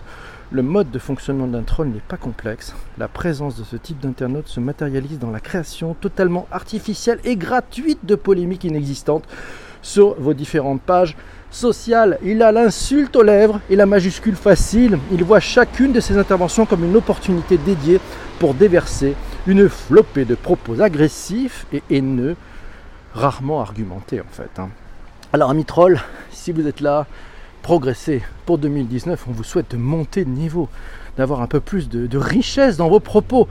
Le 0.50 0.62
mode 0.62 0.92
de 0.92 1.00
fonctionnement 1.00 1.46
d'un 1.46 1.64
troll 1.64 1.90
n'est 1.90 2.00
pas 2.00 2.16
complexe. 2.16 2.74
La 2.98 3.10
présence 3.10 3.58
de 3.58 3.66
ce 3.66 3.76
type 3.76 4.00
d'internaute 4.00 4.48
se 4.48 4.62
matérialise 4.62 5.20
dans 5.20 5.30
la 5.30 5.42
création 5.42 5.94
totalement 5.94 6.48
artificielle 6.52 7.20
et 7.26 7.36
gratuite 7.36 8.00
de 8.06 8.16
polémiques 8.16 8.64
inexistantes 8.64 9.26
sur 9.82 10.16
vos 10.18 10.34
différentes 10.34 10.82
pages 10.82 11.18
sociales. 11.52 12.18
Il 12.24 12.42
a 12.42 12.54
l'insulte 12.54 13.18
aux 13.18 13.24
lèvres 13.24 13.60
et 13.70 13.76
la 13.76 13.86
majuscule 13.86 14.38
facile. 14.38 15.00
Il 15.12 15.26
voit 15.26 15.42
chacune 15.42 15.92
de 15.92 16.00
ses 16.00 16.18
interventions 16.18 16.66
comme 16.66 16.86
une 16.86 16.96
opportunité 16.96 17.58
dédiée 17.58 18.00
pour 18.40 18.54
déverser 18.54 19.16
une 19.48 19.68
flopée 19.68 20.24
de 20.24 20.36
propos 20.36 20.80
agressifs 20.80 21.66
et 21.74 21.84
haineux, 21.90 22.38
rarement 23.14 23.60
argumentés 23.60 24.22
en 24.22 24.32
fait. 24.32 24.60
Hein. 24.60 24.70
Alors, 25.34 25.50
ami 25.50 25.66
troll, 25.66 26.00
si 26.32 26.54
vous 26.54 26.66
êtes 26.68 26.80
là, 26.80 27.06
progresser. 27.68 28.24
Pour 28.46 28.58
2019, 28.60 29.26
on 29.28 29.34
vous 29.34 29.44
souhaite 29.44 29.72
de 29.72 29.78
monter 29.78 30.24
de 30.24 30.30
niveau, 30.30 30.70
d'avoir 31.18 31.42
un 31.42 31.48
peu 31.48 31.60
plus 31.60 31.90
de, 31.90 32.18
richesse 32.18 32.78
dans 32.78 32.88
vos 32.88 33.02
propos. 33.02 33.50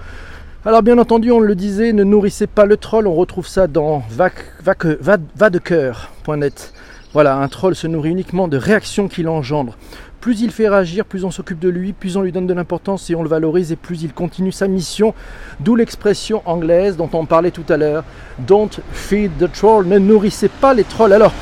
Alors 0.64 0.82
bien 0.82 0.96
entendu, 0.96 1.30
on 1.30 1.38
le 1.38 1.54
disait, 1.54 1.92
ne 1.92 2.02
nourrissez 2.02 2.46
pas 2.46 2.64
le 2.64 2.78
troll, 2.78 3.08
on 3.08 3.14
retrouve 3.14 3.46
ça 3.46 3.66
dans 3.66 4.02
vadecoeur.net. 4.08 6.72
Voilà, 7.12 7.36
un 7.36 7.48
troll 7.48 7.74
se 7.74 7.86
nourrit 7.86 8.08
uniquement 8.08 8.48
de 8.48 8.56
réactions 8.56 9.08
qu'il 9.08 9.28
engendre. 9.28 9.76
Plus 10.22 10.40
il 10.40 10.50
fait 10.50 10.70
réagir, 10.70 11.04
plus 11.04 11.26
on 11.26 11.30
s'occupe 11.30 11.58
de 11.58 11.68
lui, 11.68 11.92
plus 11.92 12.16
on 12.16 12.22
lui 12.22 12.32
donne 12.32 12.46
de 12.46 12.54
l'importance 12.54 13.10
et 13.10 13.14
on 13.14 13.22
le 13.22 13.28
valorise 13.28 13.70
et 13.70 13.76
plus 13.76 14.02
il 14.02 14.14
continue 14.14 14.50
sa 14.50 14.66
mission. 14.66 15.12
D'où 15.60 15.76
l'expression 15.76 16.40
anglaise 16.46 16.96
dont 16.96 17.10
on 17.12 17.26
parlait 17.26 17.50
tout 17.50 17.66
à 17.68 17.76
l'heure, 17.76 18.04
Don't 18.38 18.70
feed 18.92 19.36
the 19.36 19.52
troll, 19.52 19.86
ne 19.86 19.98
nourrissez 19.98 20.48
pas 20.48 20.72
les 20.72 20.84
trolls. 20.84 21.12
Alors, 21.12 21.34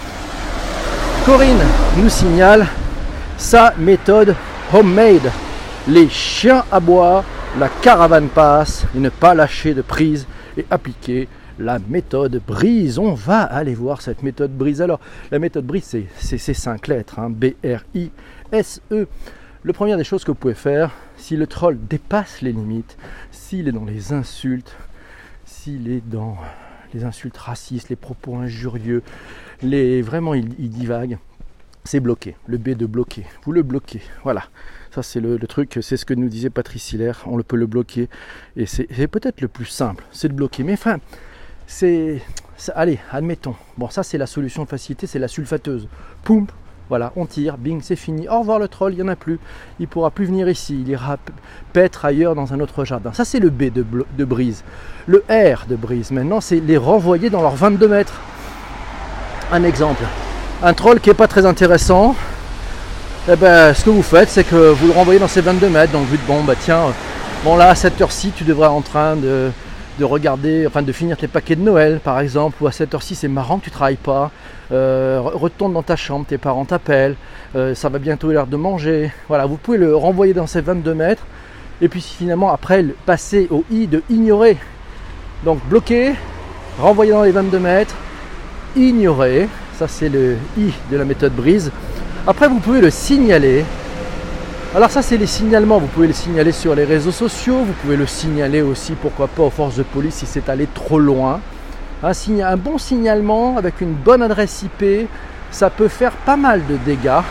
Corinne 1.24 1.64
nous 1.96 2.10
signale 2.10 2.66
sa 3.38 3.72
méthode 3.78 4.36
homemade. 4.74 5.32
Les 5.88 6.06
chiens 6.10 6.66
à 6.70 6.80
bois, 6.80 7.24
la 7.58 7.70
caravane 7.70 8.28
passe 8.28 8.84
et 8.94 8.98
ne 8.98 9.08
pas 9.08 9.34
lâcher 9.34 9.72
de 9.72 9.80
prise 9.80 10.26
et 10.58 10.66
appliquer 10.70 11.26
la 11.58 11.78
méthode 11.78 12.42
brise. 12.46 12.98
On 12.98 13.14
va 13.14 13.40
aller 13.40 13.74
voir 13.74 14.02
cette 14.02 14.22
méthode 14.22 14.54
brise. 14.54 14.82
Alors, 14.82 15.00
la 15.30 15.38
méthode 15.38 15.64
brise, 15.64 15.96
c'est 16.18 16.36
ces 16.36 16.52
cinq 16.52 16.88
lettres, 16.88 17.18
hein. 17.18 17.30
B-R-I-S-E. 17.30 19.08
Le 19.62 19.72
première 19.72 19.96
des 19.96 20.04
choses 20.04 20.24
que 20.24 20.30
vous 20.30 20.36
pouvez 20.36 20.52
faire, 20.52 20.90
si 21.16 21.38
le 21.38 21.46
troll 21.46 21.78
dépasse 21.88 22.42
les 22.42 22.52
limites, 22.52 22.98
s'il 23.30 23.66
est 23.66 23.72
dans 23.72 23.86
les 23.86 24.12
insultes, 24.12 24.76
s'il 25.46 25.90
est 25.90 26.06
dans 26.06 26.36
les 26.92 27.04
insultes 27.04 27.38
racistes, 27.38 27.88
les 27.88 27.96
propos 27.96 28.36
injurieux, 28.36 29.02
vraiment 29.62 30.34
il, 30.34 30.48
divague, 30.70 31.18
c'est 31.84 32.00
bloqué. 32.00 32.36
Le 32.46 32.58
B 32.58 32.70
de 32.70 32.86
bloquer. 32.86 33.24
Vous 33.44 33.52
le 33.52 33.62
bloquez. 33.62 34.00
Voilà. 34.22 34.44
Ça 34.90 35.02
c'est 35.02 35.20
le, 35.20 35.38
truc, 35.40 35.78
c'est 35.80 35.96
ce 35.96 36.04
que 36.04 36.14
nous 36.14 36.28
disait 36.28 36.50
Patrice 36.50 36.92
Hiller, 36.92 37.12
on 37.26 37.40
peut 37.42 37.56
le 37.56 37.66
bloquer. 37.66 38.08
Et 38.56 38.66
c'est 38.66 39.08
peut-être 39.08 39.40
le 39.40 39.48
plus 39.48 39.66
simple, 39.66 40.04
c'est 40.12 40.28
de 40.28 40.34
bloquer. 40.34 40.62
Mais 40.62 40.74
enfin, 40.74 40.98
c'est. 41.66 42.22
Allez, 42.74 43.00
admettons. 43.10 43.56
Bon, 43.76 43.88
ça 43.90 44.02
c'est 44.02 44.18
la 44.18 44.26
solution 44.26 44.64
de 44.64 44.68
facilité, 44.68 45.06
c'est 45.06 45.18
la 45.18 45.28
sulfateuse. 45.28 45.88
Poum, 46.22 46.46
voilà, 46.90 47.12
on 47.16 47.24
tire, 47.24 47.56
bing, 47.56 47.80
c'est 47.82 47.96
fini. 47.96 48.28
Au 48.28 48.40
revoir 48.40 48.58
le 48.58 48.68
troll, 48.68 48.92
il 48.92 48.96
n'y 48.96 49.02
en 49.02 49.08
a 49.08 49.16
plus. 49.16 49.38
Il 49.80 49.88
pourra 49.88 50.10
plus 50.10 50.26
venir 50.26 50.48
ici. 50.48 50.78
Il 50.80 50.88
ira 50.88 51.16
paître 51.72 52.04
ailleurs 52.04 52.34
dans 52.34 52.52
un 52.52 52.60
autre 52.60 52.84
jardin. 52.84 53.12
Ça, 53.12 53.24
c'est 53.24 53.40
le 53.40 53.48
B 53.50 53.72
de, 53.72 53.84
de, 54.16 54.24
brise. 54.24 54.64
Le 55.06 55.24
R 55.30 55.66
de 55.66 55.76
brise, 55.76 56.10
maintenant, 56.10 56.40
c'est 56.40 56.60
les 56.60 56.76
renvoyer 56.76 57.30
dans 57.30 57.40
leurs 57.40 57.56
22 57.56 57.88
mètres. 57.88 58.20
Un 59.52 59.64
exemple. 59.64 60.02
Un 60.62 60.72
troll 60.72 61.00
qui 61.00 61.10
n'est 61.10 61.14
pas 61.14 61.28
très 61.28 61.46
intéressant. 61.46 62.14
Eh 63.30 63.36
ben, 63.36 63.72
ce 63.72 63.84
que 63.84 63.90
vous 63.90 64.02
faites, 64.02 64.28
c'est 64.28 64.44
que 64.44 64.70
vous 64.70 64.86
le 64.86 64.92
renvoyez 64.92 65.20
dans 65.20 65.28
ses 65.28 65.40
22 65.40 65.68
mètres. 65.68 65.92
Donc, 65.92 66.06
vous 66.06 66.16
dites, 66.16 66.26
bon, 66.26 66.42
bah 66.44 66.54
tiens, 66.58 66.92
bon 67.44 67.56
là, 67.56 67.70
à 67.70 67.74
cette 67.74 68.00
heure-ci, 68.00 68.32
tu 68.34 68.44
devrais 68.44 68.66
être 68.66 68.72
en 68.72 68.80
train 68.80 69.16
de, 69.16 69.50
de 69.98 70.04
regarder, 70.04 70.66
enfin 70.66 70.82
de 70.82 70.92
finir 70.92 71.16
tes 71.16 71.28
paquets 71.28 71.56
de 71.56 71.62
Noël, 71.62 72.00
par 72.02 72.20
exemple, 72.20 72.56
ou 72.62 72.66
à 72.66 72.72
cette 72.72 72.94
heure-ci, 72.94 73.14
c'est 73.14 73.28
marrant 73.28 73.58
que 73.58 73.64
tu 73.64 73.70
travailles 73.70 73.96
pas. 73.96 74.30
Euh, 74.72 75.20
retourne 75.22 75.72
dans 75.72 75.82
ta 75.82 75.96
chambre, 75.96 76.26
tes 76.26 76.38
parents 76.38 76.64
t'appellent, 76.64 77.16
euh, 77.54 77.74
ça 77.74 77.88
va 77.88 77.98
bientôt 77.98 78.32
l'heure 78.32 78.46
de 78.46 78.56
manger. 78.56 79.12
Voilà, 79.28 79.46
vous 79.46 79.56
pouvez 79.56 79.78
le 79.78 79.94
renvoyer 79.94 80.32
dans 80.32 80.46
ces 80.46 80.62
22 80.62 80.94
mètres 80.94 81.22
et 81.80 81.88
puis 81.88 82.00
finalement 82.00 82.52
après 82.52 82.84
passer 83.04 83.46
au 83.50 83.64
i 83.70 83.86
de 83.86 84.02
ignorer. 84.08 84.56
Donc 85.44 85.60
bloquer, 85.66 86.14
renvoyer 86.80 87.12
dans 87.12 87.22
les 87.22 87.30
22 87.30 87.58
mètres, 87.58 87.94
ignorer, 88.76 89.48
ça 89.78 89.88
c'est 89.88 90.08
le 90.08 90.36
i 90.58 90.72
de 90.90 90.96
la 90.96 91.04
méthode 91.04 91.32
brise. 91.32 91.70
Après 92.26 92.48
vous 92.48 92.58
pouvez 92.58 92.80
le 92.80 92.90
signaler. 92.90 93.64
Alors 94.74 94.90
ça 94.90 95.02
c'est 95.02 95.16
les 95.16 95.26
signalements, 95.26 95.78
vous 95.78 95.86
pouvez 95.86 96.08
le 96.08 96.12
signaler 96.12 96.52
sur 96.52 96.74
les 96.74 96.84
réseaux 96.84 97.12
sociaux, 97.12 97.58
vous 97.58 97.74
pouvez 97.82 97.96
le 97.96 98.06
signaler 98.06 98.62
aussi 98.62 98.92
pourquoi 98.92 99.28
pas 99.28 99.44
aux 99.44 99.50
forces 99.50 99.76
de 99.76 99.82
police 99.84 100.14
si 100.16 100.26
c'est 100.26 100.48
allé 100.48 100.66
trop 100.72 100.98
loin 100.98 101.40
un, 102.04 102.56
bon 102.56 102.78
signalement 102.78 103.56
avec 103.56 103.80
une 103.80 103.94
bonne 103.94 104.22
adresse 104.22 104.62
IP, 104.62 105.08
ça 105.50 105.70
peut 105.70 105.88
faire 105.88 106.12
pas 106.12 106.36
mal 106.36 106.66
de 106.66 106.76
dégâts. 106.76 107.22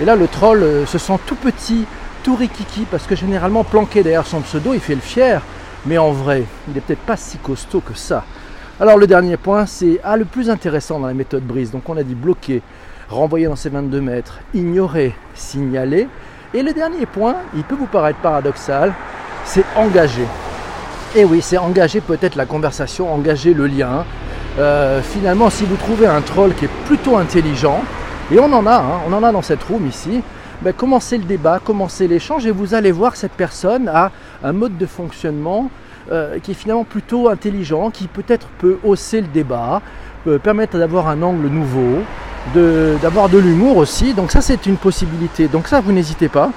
Et 0.00 0.04
là, 0.04 0.16
le 0.16 0.28
troll 0.28 0.62
euh, 0.62 0.86
se 0.86 0.98
sent 0.98 1.18
tout 1.26 1.36
petit, 1.36 1.84
tout 2.22 2.36
rikiki, 2.36 2.86
parce 2.90 3.06
que 3.06 3.16
généralement 3.16 3.64
planqué 3.64 4.02
derrière 4.02 4.26
son 4.26 4.40
pseudo, 4.40 4.74
il 4.74 4.80
fait 4.80 4.94
le 4.94 5.00
fier. 5.00 5.42
Mais 5.86 5.98
en 5.98 6.12
vrai, 6.12 6.44
il 6.68 6.74
n'est 6.74 6.80
peut-être 6.80 7.00
pas 7.00 7.16
si 7.16 7.38
costaud 7.38 7.80
que 7.80 7.94
ça. 7.94 8.24
Alors 8.82 8.98
le 8.98 9.06
dernier 9.06 9.36
point, 9.36 9.64
c'est 9.64 10.00
ah, 10.02 10.16
le 10.16 10.24
plus 10.24 10.50
intéressant 10.50 10.98
dans 10.98 11.06
la 11.06 11.14
méthode 11.14 11.44
brise. 11.44 11.70
Donc 11.70 11.88
on 11.88 11.96
a 11.96 12.02
dit 12.02 12.16
bloquer, 12.16 12.62
renvoyer 13.08 13.46
dans 13.46 13.54
ses 13.54 13.68
22 13.68 14.00
mètres, 14.00 14.40
ignorer, 14.54 15.14
signaler. 15.34 16.08
Et 16.52 16.64
le 16.64 16.72
dernier 16.72 17.06
point, 17.06 17.36
il 17.54 17.62
peut 17.62 17.76
vous 17.76 17.86
paraître 17.86 18.18
paradoxal, 18.18 18.92
c'est 19.44 19.64
engager. 19.76 20.26
Et 21.14 21.24
oui, 21.24 21.42
c'est 21.42 21.58
engager 21.58 22.00
peut-être 22.00 22.34
la 22.34 22.44
conversation, 22.44 23.14
engager 23.14 23.54
le 23.54 23.68
lien. 23.68 24.04
Euh, 24.58 25.00
finalement, 25.00 25.48
si 25.48 25.64
vous 25.64 25.76
trouvez 25.76 26.08
un 26.08 26.20
troll 26.20 26.52
qui 26.52 26.64
est 26.64 26.76
plutôt 26.86 27.16
intelligent, 27.16 27.84
et 28.32 28.40
on 28.40 28.52
en 28.52 28.66
a, 28.66 28.78
hein, 28.78 29.00
on 29.08 29.12
en 29.12 29.22
a 29.22 29.30
dans 29.30 29.42
cette 29.42 29.62
room 29.62 29.86
ici, 29.86 30.22
ben, 30.60 30.72
commencez 30.72 31.18
le 31.18 31.24
débat, 31.24 31.60
commencez 31.64 32.08
l'échange 32.08 32.46
et 32.46 32.50
vous 32.50 32.74
allez 32.74 32.90
voir 32.90 33.14
cette 33.14 33.34
personne 33.34 33.86
a 33.86 34.10
un 34.42 34.52
mode 34.52 34.76
de 34.76 34.86
fonctionnement 34.86 35.70
euh, 36.10 36.38
qui 36.38 36.52
est 36.52 36.54
finalement 36.54 36.84
plutôt 36.84 37.28
intelligent, 37.28 37.90
qui 37.90 38.08
peut-être 38.08 38.48
peut 38.58 38.78
hausser 38.84 39.20
le 39.20 39.28
débat, 39.28 39.82
peut 40.24 40.38
permettre 40.38 40.78
d'avoir 40.78 41.08
un 41.08 41.22
angle 41.22 41.48
nouveau, 41.48 42.02
d'avoir 42.54 43.28
de, 43.28 43.38
l'humour 43.38 43.76
aussi. 43.76 44.14
Donc 44.14 44.32
ça 44.32 44.40
c'est 44.40 44.66
une 44.66 44.76
possibilité. 44.76 45.48
Donc 45.48 45.68
ça 45.68 45.80
vous 45.80 45.92
n'hésitez 45.92 46.28
pas. 46.28 46.50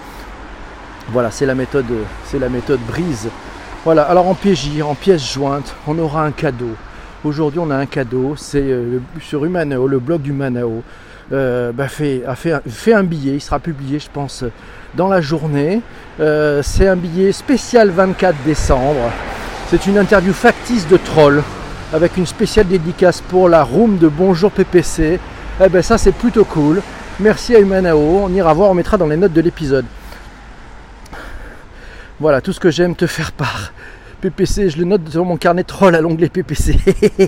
Voilà, 1.09 1.29
c'est 1.29 1.45
la 1.45 1.55
méthode, 1.55 1.85
c'est 2.25 2.39
la 2.39 2.49
méthode 2.49 2.79
brise 2.87 3.29
voilà, 3.85 4.01
alors 4.01 4.27
en 4.27 4.33
PJ, 4.33 4.81
en 4.81 4.95
pièce 4.95 5.31
jointe, 5.31 5.75
on 5.85 5.99
aura 5.99 6.25
un 6.25 6.31
cadeau. 6.31 6.71
Aujourd'hui, 7.23 7.59
on 7.59 7.69
a 7.69 7.75
un 7.75 7.85
cadeau, 7.85 8.33
c'est 8.35 8.63
euh, 8.63 8.97
sur 9.21 9.45
Humanao, 9.45 9.85
le 9.87 9.99
blog 9.99 10.23
d'Humanao. 10.23 10.81
Euh, 11.31 11.71
bah, 11.71 11.87
fait, 11.87 12.23
a 12.25 12.33
fait, 12.33 12.93
un 12.93 13.03
billet, 13.03 13.35
il 13.35 13.41
sera 13.41 13.59
publié, 13.59 13.99
je 13.99 14.09
pense, 14.11 14.43
dans 14.95 15.07
la 15.07 15.21
journée. 15.21 15.83
Euh, 16.19 16.63
c'est 16.63 16.87
un 16.87 16.95
billet 16.95 17.31
spécial 17.31 17.91
24 17.91 18.35
décembre. 18.43 19.11
C'est 19.67 19.87
une 19.87 19.97
interview 19.97 20.31
factice 20.31 20.87
de 20.87 20.95
troll 20.95 21.41
avec 21.91 22.17
une 22.17 22.27
spéciale 22.27 22.67
dédicace 22.67 23.21
pour 23.21 23.49
la 23.49 23.63
room 23.63 23.97
de 23.97 24.07
Bonjour 24.07 24.51
PPC. 24.51 25.19
Eh 25.63 25.69
ben 25.69 25.81
ça 25.81 25.97
c'est 25.97 26.11
plutôt 26.11 26.45
cool. 26.45 26.83
Merci 27.19 27.55
à 27.55 27.59
Humanao. 27.59 27.97
On 27.97 28.29
ira 28.29 28.53
voir, 28.53 28.69
on 28.69 28.75
mettra 28.75 28.97
dans 28.97 29.07
les 29.07 29.17
notes 29.17 29.33
de 29.33 29.41
l'épisode. 29.41 29.85
Voilà, 32.19 32.41
tout 32.41 32.53
ce 32.53 32.59
que 32.59 32.69
j'aime 32.69 32.95
te 32.95 33.07
faire 33.07 33.31
part. 33.31 33.73
PPC, 34.21 34.69
je 34.69 34.77
le 34.77 34.83
note 34.83 35.09
sur 35.09 35.25
mon 35.25 35.35
carnet 35.35 35.63
troll 35.63 35.95
à 35.95 36.01
l'onglet 36.01 36.29
PPC. 36.29 36.77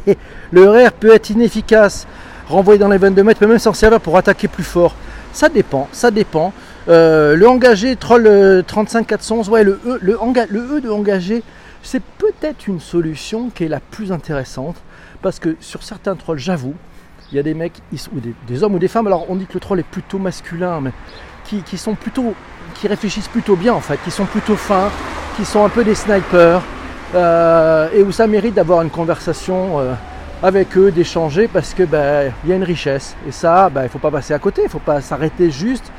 le 0.51 0.69
RR 0.69 0.91
peut 0.91 1.15
être 1.15 1.31
inefficace, 1.31 2.05
renvoyé 2.49 2.77
dans 2.77 2.87
les 2.87 2.99
22 2.99 3.23
mètres, 3.23 3.39
mais 3.41 3.47
même 3.47 3.59
s'en 3.59 3.73
servir 3.73 3.99
pour 3.99 4.15
attaquer 4.15 4.47
plus 4.47 4.63
fort. 4.63 4.95
Ça 5.33 5.49
dépend, 5.49 5.89
ça 5.91 6.11
dépend. 6.11 6.53
Euh, 6.87 7.35
le 7.35 7.49
engagé, 7.49 7.95
troll 7.95 8.63
35411, 8.67 9.47
euh, 9.47 9.51
ouais, 9.51 9.63
le 9.63 9.79
E, 9.85 9.99
le, 10.01 10.17
le 10.49 10.77
e 10.77 10.81
de 10.81 10.89
engagé, 10.89 11.43
c'est 11.87 12.03
peut-être 12.03 12.67
une 12.67 12.81
solution 12.81 13.49
qui 13.49 13.63
est 13.63 13.69
la 13.69 13.79
plus 13.79 14.11
intéressante. 14.11 14.75
Parce 15.21 15.39
que 15.39 15.55
sur 15.61 15.83
certains 15.83 16.15
trolls, 16.15 16.37
j'avoue, 16.37 16.75
il 17.31 17.37
y 17.37 17.39
a 17.39 17.43
des 17.43 17.53
mecs, 17.53 17.81
ou 18.13 18.19
des, 18.19 18.63
hommes 18.63 18.75
ou 18.75 18.79
des 18.79 18.89
femmes, 18.89 19.07
alors 19.07 19.25
on 19.29 19.35
dit 19.35 19.45
que 19.45 19.53
le 19.53 19.61
troll 19.61 19.79
est 19.79 19.83
plutôt 19.83 20.19
masculin, 20.19 20.81
mais 20.81 20.91
qui 21.45 21.77
sont 21.77 21.95
plutôt 21.95 22.35
qui 22.75 22.87
réfléchissent 22.89 23.29
plutôt 23.29 23.55
bien 23.55 23.73
en 23.73 23.79
fait, 23.79 23.97
qui 24.03 24.11
sont 24.11 24.25
plutôt 24.25 24.57
fins, 24.57 24.91
qui 25.37 25.45
sont 25.45 25.63
un 25.63 25.69
peu 25.69 25.85
des 25.85 25.95
snipers, 25.95 26.61
euh, 27.15 27.89
et 27.93 28.03
où 28.03 28.11
ça 28.11 28.27
mérite 28.27 28.53
d'avoir 28.53 28.81
une 28.81 28.89
conversation 28.89 29.79
euh, 29.79 29.93
avec 30.43 30.77
eux, 30.77 30.91
d'échanger 30.91 31.47
parce 31.47 31.73
que 31.73 31.83
ben, 31.83 32.33
il 32.43 32.49
y 32.49 32.53
a 32.53 32.57
une 32.57 32.65
richesse. 32.65 33.15
Et 33.27 33.31
ça, 33.31 33.69
ben, 33.69 33.81
il 33.81 33.85
ne 33.85 33.89
faut 33.89 33.99
pas 33.99 34.11
passer 34.11 34.33
à 34.33 34.39
côté, 34.39 34.63
il 34.63 34.65
ne 34.65 34.69
faut 34.69 34.79
pas 34.79 34.99
s'arrêter 34.99 35.51
juste. 35.51 35.89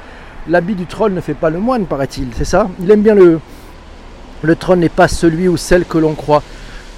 L'habit 0.48 0.74
du 0.74 0.84
troll 0.84 1.12
ne 1.12 1.20
fait 1.22 1.34
pas 1.34 1.48
le 1.48 1.58
moine, 1.58 1.86
paraît-il, 1.86 2.28
c'est 2.36 2.44
ça? 2.44 2.68
Il 2.80 2.90
aime 2.90 3.02
bien 3.02 3.14
le. 3.14 3.40
Le 4.42 4.54
troll 4.54 4.78
n'est 4.78 4.88
pas 4.88 5.08
celui 5.08 5.48
ou 5.48 5.56
celle 5.56 5.84
que 5.84 5.98
l'on 5.98 6.14
croit. 6.14 6.42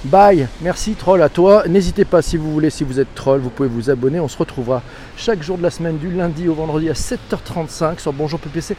Bye, 0.05 0.47
merci 0.61 0.93
troll 0.93 1.21
à 1.21 1.29
toi. 1.29 1.63
N'hésitez 1.67 2.05
pas 2.05 2.21
si 2.21 2.37
vous 2.37 2.51
voulez, 2.51 2.69
si 2.69 2.83
vous 2.83 2.99
êtes 2.99 3.13
troll, 3.13 3.39
vous 3.39 3.49
pouvez 3.49 3.69
vous 3.69 3.89
abonner. 3.89 4.19
On 4.19 4.27
se 4.27 4.37
retrouvera 4.37 4.81
chaque 5.15 5.43
jour 5.43 5.57
de 5.57 5.63
la 5.63 5.69
semaine, 5.69 5.97
du 5.97 6.09
lundi 6.11 6.47
au 6.47 6.53
vendredi 6.53 6.89
à 6.89 6.93
7h35 6.93 7.99
sur 7.99 8.13
Bonjour 8.13 8.39
PPC. 8.39 8.75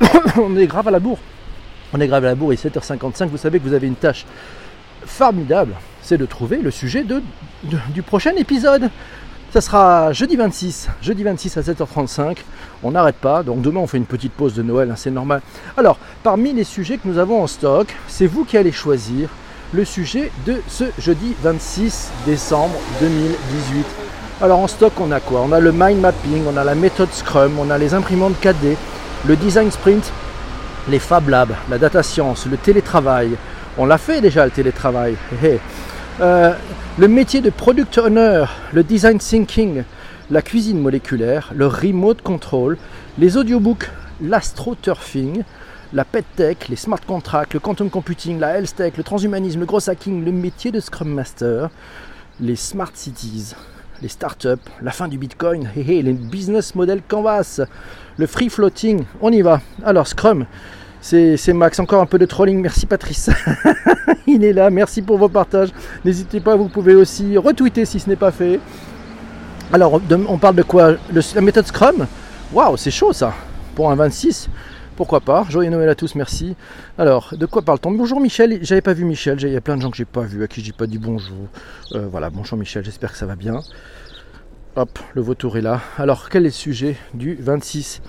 On 0.36 0.56
est 0.56 0.66
grave 0.66 0.88
à 0.88 0.90
la 0.90 0.98
bourre. 0.98 1.18
On 1.92 2.00
est 2.00 2.06
grave 2.06 2.24
à 2.24 2.28
la 2.28 2.34
bourre, 2.34 2.52
est 2.52 2.64
7h55. 2.64 3.28
Vous 3.28 3.36
savez 3.36 3.58
que 3.58 3.64
vous 3.64 3.72
avez 3.72 3.86
une 3.86 3.94
tâche 3.94 4.26
formidable, 5.06 5.74
c'est 6.02 6.18
de 6.18 6.26
trouver 6.26 6.58
le 6.58 6.70
sujet 6.70 7.04
du 7.94 8.02
prochain 8.02 8.32
épisode. 8.36 8.90
Ça 9.50 9.62
sera 9.62 10.12
jeudi 10.12 10.36
26, 10.36 10.88
jeudi 11.00 11.24
26 11.24 11.56
à 11.56 11.62
7h35. 11.62 12.36
On 12.82 12.90
n'arrête 12.90 13.16
pas, 13.16 13.42
donc 13.42 13.62
demain 13.62 13.80
on 13.80 13.86
fait 13.86 13.96
une 13.96 14.04
petite 14.04 14.32
pause 14.32 14.52
de 14.52 14.62
Noël, 14.62 14.90
hein, 14.90 14.94
c'est 14.94 15.10
normal. 15.10 15.40
Alors, 15.78 15.98
parmi 16.22 16.52
les 16.52 16.64
sujets 16.64 16.98
que 16.98 17.08
nous 17.08 17.16
avons 17.16 17.42
en 17.42 17.46
stock, 17.46 17.88
c'est 18.08 18.26
vous 18.26 18.44
qui 18.44 18.58
allez 18.58 18.72
choisir 18.72 19.30
le 19.72 19.86
sujet 19.86 20.30
de 20.46 20.56
ce 20.68 20.84
jeudi 20.98 21.34
26 21.42 22.10
décembre 22.26 22.74
2018. 23.00 23.86
Alors 24.42 24.58
en 24.58 24.68
stock 24.68 24.92
on 25.00 25.10
a 25.12 25.20
quoi? 25.20 25.40
On 25.40 25.52
a 25.52 25.60
le 25.60 25.72
mind 25.72 25.98
mapping, 25.98 26.44
on 26.46 26.56
a 26.58 26.64
la 26.64 26.74
méthode 26.74 27.12
Scrum, 27.12 27.58
on 27.58 27.70
a 27.70 27.78
les 27.78 27.94
imprimantes 27.94 28.34
4D, 28.42 28.76
le 29.26 29.36
design 29.36 29.70
sprint, 29.70 30.12
les 30.90 30.98
Fab 30.98 31.26
Labs, 31.26 31.54
la 31.70 31.78
data 31.78 32.02
science, 32.02 32.44
le 32.44 32.58
télétravail. 32.58 33.30
On 33.78 33.86
l'a 33.86 33.98
fait 33.98 34.20
déjà 34.20 34.44
le 34.44 34.50
télétravail. 34.50 35.16
Euh, 36.20 36.52
le 36.98 37.06
métier 37.06 37.40
de 37.40 37.48
product 37.48 37.96
owner, 37.96 38.44
le 38.72 38.82
design 38.82 39.18
thinking, 39.18 39.84
la 40.32 40.42
cuisine 40.42 40.80
moléculaire, 40.80 41.52
le 41.54 41.68
remote 41.68 42.22
control, 42.22 42.76
les 43.18 43.36
audiobooks, 43.36 43.88
l'astroturfing, 44.20 45.44
la 45.92 46.04
pet 46.04 46.24
tech, 46.34 46.68
les 46.68 46.74
smart 46.74 46.98
contracts, 47.06 47.54
le 47.54 47.60
quantum 47.60 47.88
computing, 47.88 48.40
la 48.40 48.58
health 48.58 48.74
tech, 48.74 48.96
le 48.96 49.04
transhumanisme, 49.04 49.60
le 49.60 49.66
gros 49.66 49.88
hacking, 49.88 50.24
le 50.24 50.32
métier 50.32 50.72
de 50.72 50.80
scrum 50.80 51.08
master, 51.08 51.70
les 52.40 52.56
smart 52.56 52.90
cities, 52.94 53.54
les 54.02 54.08
startups, 54.08 54.68
la 54.82 54.90
fin 54.90 55.06
du 55.06 55.18
bitcoin, 55.18 55.70
les 55.76 56.02
business 56.02 56.74
model 56.74 57.00
canvas, 57.06 57.60
le 58.16 58.26
free 58.26 58.48
floating, 58.48 59.04
on 59.20 59.30
y 59.30 59.42
va. 59.42 59.60
Alors 59.84 60.08
scrum, 60.08 60.46
c'est 61.00 61.52
Max, 61.52 61.78
encore 61.78 62.02
un 62.02 62.06
peu 62.06 62.18
de 62.18 62.26
trolling. 62.26 62.60
Merci 62.60 62.86
Patrice. 62.86 63.30
Il 64.26 64.44
est 64.44 64.52
là, 64.52 64.70
merci 64.70 65.02
pour 65.02 65.18
vos 65.18 65.28
partages. 65.28 65.70
N'hésitez 66.04 66.40
pas, 66.40 66.56
vous 66.56 66.68
pouvez 66.68 66.94
aussi 66.94 67.36
retweeter 67.36 67.84
si 67.84 68.00
ce 68.00 68.08
n'est 68.08 68.16
pas 68.16 68.30
fait. 68.30 68.60
Alors, 69.72 70.00
on 70.28 70.38
parle 70.38 70.56
de 70.56 70.62
quoi? 70.62 70.94
La 71.12 71.40
méthode 71.40 71.66
Scrum? 71.66 72.06
Waouh, 72.52 72.76
c'est 72.76 72.90
chaud 72.90 73.12
ça 73.12 73.34
Pour 73.74 73.90
un 73.90 73.94
26 73.94 74.48
pourquoi 74.98 75.20
pas? 75.20 75.46
Joyeux 75.48 75.70
Noël 75.70 75.88
à 75.88 75.94
tous, 75.94 76.16
merci. 76.16 76.56
Alors, 76.98 77.32
de 77.36 77.46
quoi 77.46 77.62
parle-t-on? 77.62 77.92
Bonjour 77.92 78.18
Michel, 78.18 78.58
j'avais 78.62 78.80
pas 78.80 78.94
vu 78.94 79.04
Michel, 79.04 79.38
il 79.40 79.52
y 79.52 79.56
a 79.56 79.60
plein 79.60 79.76
de 79.76 79.82
gens 79.82 79.92
que 79.92 79.96
j'ai 79.96 80.04
pas 80.04 80.22
vu, 80.22 80.42
à 80.42 80.48
qui 80.48 80.60
j'ai 80.60 80.72
pas 80.72 80.88
dit 80.88 80.98
bonjour. 80.98 81.46
Euh, 81.92 82.08
voilà, 82.10 82.30
bonjour 82.30 82.58
Michel, 82.58 82.84
j'espère 82.84 83.12
que 83.12 83.16
ça 83.16 83.24
va 83.24 83.36
bien. 83.36 83.60
Hop, 84.74 84.98
le 85.14 85.22
vautour 85.22 85.56
est 85.56 85.60
là. 85.60 85.80
Alors, 85.98 86.28
quel 86.28 86.42
est 86.42 86.46
le 86.46 86.50
sujet 86.50 86.96
du 87.14 87.36
26 87.36 88.02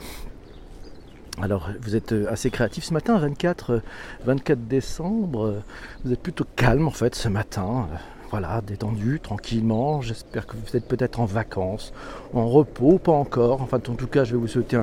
alors, 1.42 1.70
vous 1.82 1.96
êtes 1.96 2.12
euh, 2.12 2.26
assez 2.30 2.50
créatif 2.50 2.84
ce 2.84 2.94
matin, 2.94 3.18
24, 3.18 3.82
24 4.26 4.58
euh, 4.58 4.62
décembre. 4.70 5.46
Euh, 5.46 5.64
vous 6.04 6.12
êtes 6.12 6.20
plutôt 6.20 6.46
calme 6.58 6.88
en 6.88 6.92
fait 6.92 7.16
ce 7.16 7.30
matin. 7.30 7.88
Voilà, 8.30 8.62
détendu, 8.62 9.22
tranquillement. 9.22 10.02
J'espère 10.02 10.46
que 10.46 10.56
vous 10.58 10.76
êtes 10.76 10.86
peut-être 10.86 11.20
en 11.20 11.26
vacances, 11.26 11.94
en 12.34 12.48
repos, 12.48 12.98
pas 13.00 13.14
encore. 13.14 13.62
Enfin, 13.62 13.78
en 13.78 13.96
tout 13.96 14.08
cas, 14.08 14.26
je 14.26 14.34
vais 14.34 14.38
vous 14.38 14.50
souhaiter 14.50 14.78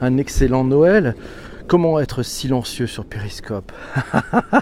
un, 0.00 0.18
excellent 0.18 0.64
Noël. 0.64 1.16
Comment 1.66 1.98
être 1.98 2.22
silencieux 2.22 2.86
sur 2.86 3.06
Periscope? 3.06 3.72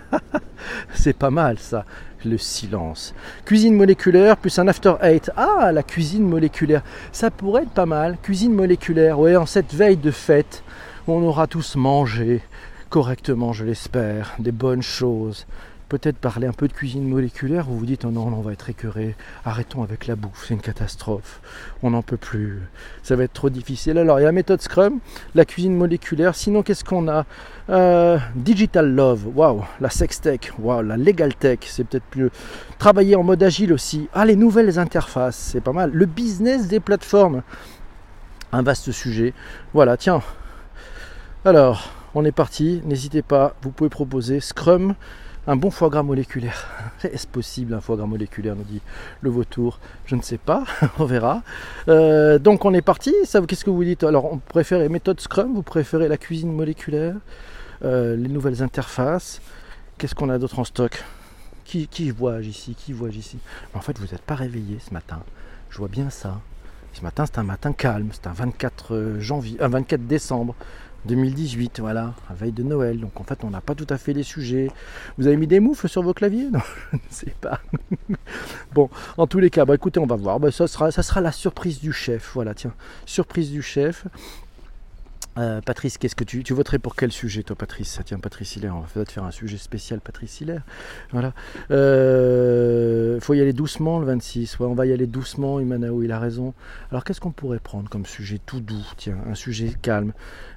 C'est 0.94 1.16
pas 1.16 1.30
mal 1.30 1.58
ça, 1.58 1.84
le 2.24 2.38
silence. 2.38 3.12
Cuisine 3.44 3.74
moléculaire 3.74 4.36
plus 4.36 4.56
un 4.58 4.68
after 4.68 4.94
eight. 5.02 5.30
Ah, 5.36 5.72
la 5.72 5.82
cuisine 5.82 6.22
moléculaire. 6.22 6.82
Ça 7.10 7.30
pourrait 7.30 7.62
être 7.64 7.70
pas 7.70 7.86
mal. 7.86 8.18
Cuisine 8.22 8.54
moléculaire, 8.54 9.18
ouais, 9.18 9.36
en 9.36 9.46
cette 9.46 9.74
veille 9.74 9.96
de 9.96 10.12
fête 10.12 10.62
on 11.08 11.22
aura 11.22 11.46
tous 11.46 11.76
mangé 11.76 12.42
correctement, 12.88 13.52
je 13.52 13.64
l'espère, 13.64 14.34
des 14.38 14.52
bonnes 14.52 14.82
choses. 14.82 15.46
Peut-être 15.88 16.18
parler 16.18 16.46
un 16.46 16.52
peu 16.52 16.68
de 16.68 16.72
cuisine 16.72 17.08
moléculaire, 17.08 17.64
vous 17.64 17.76
vous 17.76 17.86
dites 17.86 18.04
oh 18.04 18.12
non, 18.12 18.26
on 18.26 18.42
va 18.42 18.52
être 18.52 18.70
écœuré, 18.70 19.16
arrêtons 19.44 19.82
avec 19.82 20.06
la 20.06 20.14
bouffe, 20.14 20.44
c'est 20.46 20.54
une 20.54 20.60
catastrophe, 20.60 21.40
on 21.82 21.90
n'en 21.90 22.02
peut 22.02 22.16
plus, 22.16 22.60
ça 23.02 23.16
va 23.16 23.24
être 23.24 23.32
trop 23.32 23.50
difficile. 23.50 23.98
Alors 23.98 24.20
il 24.20 24.22
y 24.22 24.24
a 24.24 24.28
la 24.28 24.32
méthode 24.32 24.60
Scrum, 24.60 25.00
la 25.34 25.44
cuisine 25.44 25.74
moléculaire, 25.74 26.36
sinon 26.36 26.62
qu'est-ce 26.62 26.84
qu'on 26.84 27.08
a? 27.08 27.26
Euh, 27.70 28.18
Digital 28.36 28.88
Love, 28.88 29.26
waouh, 29.34 29.64
la 29.80 29.90
sextech, 29.90 30.52
waouh, 30.60 30.82
la 30.82 30.96
legal 30.96 31.34
tech, 31.34 31.58
c'est 31.62 31.82
peut-être 31.82 32.04
plus. 32.04 32.30
Travailler 32.78 33.16
en 33.16 33.24
mode 33.24 33.42
agile 33.42 33.72
aussi, 33.72 34.08
ah 34.14 34.24
les 34.24 34.36
nouvelles 34.36 34.78
interfaces, 34.78 35.36
c'est 35.36 35.60
pas 35.60 35.72
mal. 35.72 35.90
Le 35.92 36.06
business 36.06 36.68
des 36.68 36.78
plateformes, 36.78 37.42
un 38.52 38.62
vaste 38.62 38.92
sujet. 38.92 39.34
Voilà, 39.74 39.96
tiens, 39.96 40.22
alors, 41.44 41.88
on 42.14 42.24
est 42.24 42.32
parti. 42.32 42.82
N'hésitez 42.84 43.22
pas, 43.22 43.54
vous 43.62 43.70
pouvez 43.70 43.88
proposer 43.88 44.40
Scrum, 44.40 44.94
un 45.46 45.56
bon 45.56 45.70
foie 45.70 45.88
gras 45.88 46.02
moléculaire. 46.02 46.68
Est-ce 47.02 47.26
possible 47.26 47.72
un 47.72 47.80
foie 47.80 47.96
gras 47.96 48.06
moléculaire 48.06 48.56
nous 48.56 48.64
dit 48.64 48.82
le 49.22 49.30
vautour. 49.30 49.80
Je 50.04 50.16
ne 50.16 50.22
sais 50.22 50.36
pas, 50.36 50.64
on 50.98 51.06
verra. 51.06 51.42
Euh, 51.88 52.38
donc 52.38 52.64
on 52.66 52.74
est 52.74 52.82
parti. 52.82 53.14
Qu'est-ce 53.22 53.64
que 53.64 53.70
vous 53.70 53.84
dites? 53.84 54.04
Alors, 54.04 54.30
on 54.30 54.36
préfère 54.36 54.78
les 54.80 54.90
méthodes 54.90 55.20
Scrum, 55.20 55.54
vous 55.54 55.62
préférez 55.62 56.08
la 56.08 56.18
cuisine 56.18 56.52
moléculaire, 56.52 57.16
euh, 57.84 58.16
les 58.16 58.28
nouvelles 58.28 58.62
interfaces? 58.62 59.40
Qu'est-ce 59.96 60.14
qu'on 60.14 60.28
a 60.28 60.38
d'autre 60.38 60.58
en 60.58 60.64
stock? 60.64 61.02
Qui, 61.64 61.86
qui 61.88 62.10
voyage 62.10 62.48
ici? 62.48 62.74
Qui 62.74 62.92
voyage 62.92 63.16
ici? 63.16 63.38
En 63.72 63.80
fait, 63.80 63.98
vous 63.98 64.06
n'êtes 64.06 64.22
pas 64.22 64.34
réveillé 64.34 64.78
ce 64.86 64.92
matin. 64.92 65.22
Je 65.70 65.78
vois 65.78 65.88
bien 65.88 66.10
ça. 66.10 66.40
Ce 66.92 67.02
matin, 67.02 67.24
c'est 67.24 67.38
un 67.38 67.44
matin 67.44 67.72
calme. 67.72 68.08
C'est 68.12 68.26
un 68.26 68.32
24 68.32 68.94
euh, 68.94 69.20
janvier, 69.20 69.56
un 69.62 69.68
24 69.68 70.06
décembre. 70.06 70.54
2018, 71.06 71.80
voilà, 71.80 72.14
à 72.28 72.34
veille 72.34 72.52
de 72.52 72.62
Noël. 72.62 73.00
Donc 73.00 73.20
en 73.20 73.24
fait, 73.24 73.44
on 73.44 73.50
n'a 73.50 73.60
pas 73.60 73.74
tout 73.74 73.86
à 73.90 73.98
fait 73.98 74.12
les 74.12 74.22
sujets. 74.22 74.70
Vous 75.18 75.26
avez 75.26 75.36
mis 75.36 75.46
des 75.46 75.60
moufles 75.60 75.88
sur 75.88 76.02
vos 76.02 76.14
claviers? 76.14 76.48
Non, 76.50 76.60
je 76.92 76.96
ne 76.96 77.02
sais 77.10 77.34
pas. 77.40 77.60
bon, 78.74 78.90
en 79.16 79.26
tous 79.26 79.38
les 79.38 79.50
cas, 79.50 79.64
bah, 79.64 79.74
écoutez, 79.74 80.00
on 80.00 80.06
va 80.06 80.16
voir. 80.16 80.40
Bah, 80.40 80.50
ça, 80.50 80.66
sera, 80.66 80.90
ça 80.90 81.02
sera 81.02 81.20
la 81.20 81.32
surprise 81.32 81.80
du 81.80 81.92
chef. 81.92 82.32
Voilà, 82.34 82.54
tiens, 82.54 82.72
surprise 83.06 83.50
du 83.50 83.62
chef. 83.62 84.06
Euh, 85.40 85.60
Patrice, 85.62 85.96
qu'est-ce 85.96 86.16
que 86.16 86.24
tu, 86.24 86.44
tu 86.44 86.52
voterais 86.52 86.78
pour 86.78 86.94
quel 86.94 87.10
sujet, 87.10 87.42
toi, 87.42 87.56
Patrice? 87.56 87.98
Tiens, 88.04 88.18
Patrice 88.18 88.56
Hilaire, 88.56 88.76
on 88.76 88.80
va 88.80 88.86
peut-être 88.92 89.10
faire 89.10 89.24
un 89.24 89.30
sujet 89.30 89.56
spécial, 89.56 90.00
Patrice 90.00 90.40
Hilaire. 90.40 90.62
Voilà. 91.12 91.32
Il 91.70 91.76
euh, 91.76 93.20
faut 93.20 93.32
y 93.32 93.40
aller 93.40 93.54
doucement 93.54 94.00
le 94.00 94.06
26. 94.06 94.58
Ouais, 94.58 94.66
on 94.66 94.74
va 94.74 94.84
y 94.84 94.92
aller 94.92 95.06
doucement, 95.06 95.58
Imanao, 95.58 96.02
il 96.02 96.12
a 96.12 96.18
raison. 96.18 96.52
Alors, 96.90 97.04
qu'est-ce 97.04 97.20
qu'on 97.20 97.30
pourrait 97.30 97.58
prendre 97.58 97.88
comme 97.88 98.04
sujet 98.04 98.38
tout 98.44 98.60
doux? 98.60 98.86
Tiens, 98.98 99.16
un 99.26 99.34
sujet 99.34 99.72
calme. 99.80 100.12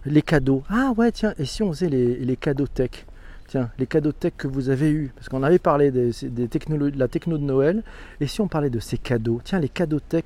Les 0.05 0.21
cadeaux. 0.21 0.63
Ah 0.69 0.91
ouais, 0.97 1.13
tiens, 1.13 1.33
et 1.39 1.45
si 1.45 1.63
on 1.63 1.71
faisait 1.71 1.89
les, 1.89 2.35
cadeaux 2.35 2.67
tech? 2.67 3.05
Tiens, 3.47 3.69
les 3.79 3.87
cadeaux 3.87 4.11
tech 4.11 4.33
que 4.37 4.47
vous 4.47 4.69
avez 4.69 4.89
eus, 4.89 5.11
parce 5.15 5.29
qu'on 5.29 5.43
avait 5.43 5.59
parlé 5.59 5.91
des, 5.91 6.11
des 6.23 6.47
de 6.47 6.99
la 6.99 7.07
techno 7.07 7.37
de 7.37 7.43
Noël, 7.43 7.83
et 8.19 8.27
si 8.27 8.41
on 8.41 8.49
parlait 8.49 8.69
de 8.69 8.79
ces 8.79 8.97
cadeaux? 8.97 9.39
Tiens, 9.45 9.59
les 9.59 9.69
cadeaux 9.69 10.01
tech 10.01 10.25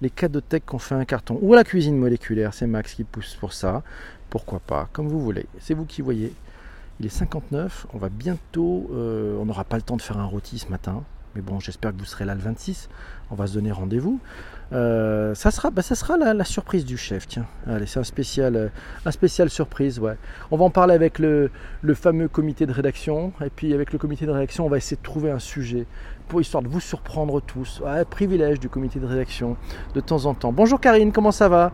les 0.00 0.10
tech 0.10 0.62
qu'on 0.66 0.78
fait 0.78 0.94
un 0.94 1.04
carton. 1.04 1.38
Ou 1.42 1.54
la 1.54 1.64
cuisine 1.64 1.96
moléculaire, 1.96 2.54
c'est 2.54 2.66
Max 2.66 2.94
qui 2.94 3.04
pousse 3.04 3.36
pour 3.36 3.52
ça. 3.52 3.82
Pourquoi 4.30 4.60
pas, 4.60 4.88
comme 4.92 5.08
vous 5.08 5.20
voulez. 5.20 5.46
C'est 5.58 5.74
vous 5.74 5.84
qui 5.84 6.02
voyez. 6.02 6.32
Il 7.00 7.06
est 7.06 7.10
59, 7.10 7.86
on 7.94 7.98
va 7.98 8.08
bientôt... 8.10 8.90
Euh, 8.92 9.36
on 9.38 9.46
n'aura 9.46 9.64
pas 9.64 9.76
le 9.76 9.82
temps 9.82 9.96
de 9.96 10.02
faire 10.02 10.18
un 10.18 10.26
rôti 10.26 10.58
ce 10.58 10.68
matin. 10.68 11.02
Mais 11.34 11.42
bon, 11.42 11.60
j'espère 11.60 11.92
que 11.92 11.98
vous 11.98 12.04
serez 12.04 12.24
là 12.24 12.34
le 12.34 12.40
26. 12.40 12.88
On 13.30 13.36
va 13.36 13.46
se 13.46 13.54
donner 13.54 13.70
rendez-vous. 13.70 14.18
Euh, 14.72 15.34
ça 15.34 15.50
sera, 15.50 15.70
bah, 15.70 15.82
ça 15.82 15.94
sera 15.94 16.16
la, 16.16 16.44
surprise 16.44 16.84
du 16.84 16.96
chef. 16.96 17.28
Tiens, 17.28 17.46
allez, 17.66 17.86
c'est 17.86 18.00
un 18.00 18.04
spécial, 18.04 18.56
euh, 18.56 18.68
un 19.06 19.10
spécial 19.10 19.48
surprise. 19.48 19.98
Ouais. 20.00 20.16
On 20.50 20.56
va 20.56 20.64
en 20.64 20.70
parler 20.70 20.94
avec 20.94 21.18
le, 21.18 21.50
le, 21.82 21.94
fameux 21.94 22.28
comité 22.28 22.66
de 22.66 22.72
rédaction. 22.72 23.32
Et 23.44 23.50
puis 23.50 23.72
avec 23.74 23.92
le 23.92 23.98
comité 23.98 24.26
de 24.26 24.30
rédaction, 24.30 24.66
on 24.66 24.68
va 24.68 24.76
essayer 24.76 24.96
de 24.96 25.02
trouver 25.02 25.30
un 25.30 25.38
sujet 25.38 25.86
pour 26.28 26.40
histoire 26.40 26.62
de 26.62 26.68
vous 26.68 26.80
surprendre 26.80 27.40
tous. 27.40 27.80
Ouais, 27.84 28.04
privilège 28.04 28.60
du 28.60 28.68
comité 28.68 28.98
de 28.98 29.06
rédaction 29.06 29.56
de 29.94 30.00
temps 30.00 30.26
en 30.26 30.34
temps. 30.34 30.52
Bonjour 30.52 30.80
Karine, 30.80 31.12
comment 31.12 31.32
ça 31.32 31.48
va? 31.48 31.72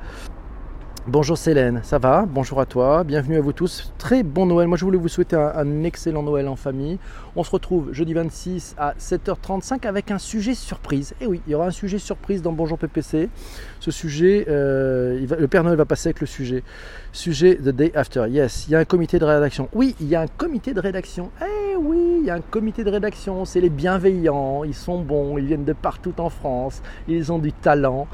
Bonjour 1.09 1.38
Célène, 1.38 1.83
ça 1.85 1.99
va? 1.99 2.27
Bonjour 2.29 2.61
à 2.61 2.66
toi, 2.66 3.05
bienvenue 3.05 3.37
à 3.37 3.40
vous 3.40 3.53
tous. 3.53 3.92
Très 3.97 4.25
bon 4.25 4.45
Noël. 4.45 4.66
Moi 4.66 4.77
je 4.77 4.85
voulais 4.85 4.99
vous 4.99 5.07
souhaiter 5.07 5.37
un, 5.37 5.85
excellent 5.85 6.25
Noël 6.25 6.49
en 6.49 6.57
famille. 6.57 6.99
On 7.37 7.45
se 7.45 7.51
retrouve 7.53 7.92
jeudi 7.92 8.12
26 8.12 8.75
à 8.77 8.92
7h35 8.99 9.87
avec 9.87 10.11
un 10.11 10.19
sujet 10.19 10.55
surprise. 10.55 11.14
Et 11.21 11.25
eh 11.25 11.27
oui, 11.29 11.42
il 11.47 11.53
y 11.53 11.55
aura 11.55 11.66
un 11.66 11.71
sujet 11.71 12.01
surprise 12.01 12.42
dans 12.42 12.51
Bonjour 12.51 12.77
PPC. 12.77 13.29
Ce 13.79 13.92
sujet, 13.92 14.47
euh, 14.49 15.25
le 15.38 15.47
Père 15.47 15.62
Noël 15.62 15.77
va 15.77 15.85
passer 15.85 16.09
avec 16.09 16.21
le 16.21 16.27
sujet. 16.27 16.64
Sujet 17.12 17.55
The 17.55 17.69
Day 17.69 17.92
After. 17.95 18.25
Yes, 18.29 18.66
il 18.66 18.73
y 18.73 18.75
a 18.75 18.81
un 18.81 18.85
comité 18.85 19.21
de 19.21 19.25
rédaction. 19.25 19.69
Oui, 19.75 19.95
il 20.01 20.09
y 20.09 20.16
a 20.16 20.23
un 20.23 20.27
comité 20.27 20.75
de 20.75 20.81
rédaction. 20.81 21.31
Eh 21.40 21.45
oui, 21.45 21.51
il 21.51 21.56
y 22.27 22.31
a 22.31 22.35
un 22.35 22.41
comité 22.41 22.83
de 22.83 22.91
rédaction, 22.91 23.45
c'est 23.45 23.61
les 23.61 23.71
bienveillants, 23.71 24.65
ils 24.65 24.75
sont 24.75 25.01
bons, 25.01 25.39
ils 25.39 25.47
viennent 25.47 25.65
de 25.65 25.73
partout 25.73 26.15
en 26.19 26.29
France, 26.29 26.83
ils 27.07 27.31
ont 27.31 27.39
du 27.39 27.53
talent. 27.53 28.09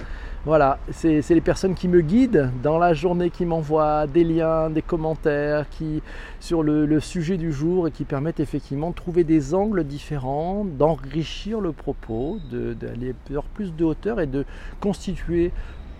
Voilà, 0.44 0.81
c'est 0.90 1.22
les 1.31 1.40
personnes 1.40 1.75
qui 1.75 1.87
me 1.87 2.01
guident 2.01 2.51
dans 2.64 2.77
la 2.77 2.94
journée, 2.94 3.31
qui 3.31 3.46
m'envoient 3.46 4.09
des 4.09 4.25
liens, 4.25 4.70
des 4.70 4.83
commentaires 4.83 5.68
qui, 5.70 6.03
sur 6.40 6.64
le, 6.64 6.98
sujet 6.98 7.37
du 7.37 7.53
jour 7.53 7.87
et 7.87 7.92
qui 7.92 8.05
permettent 8.05 8.40
effectivement 8.40 8.90
de 8.90 8.94
trouver 8.94 9.22
des 9.22 9.55
angles 9.55 9.85
différents, 9.85 10.64
d'enrichir 10.64 11.61
le 11.61 11.70
propos, 11.72 12.38
d'aller 12.51 13.14
plus 13.55 13.72
de 13.75 13.85
hauteur 13.85 14.20
et 14.20 14.27
de 14.27 14.44
constituer 14.81 15.53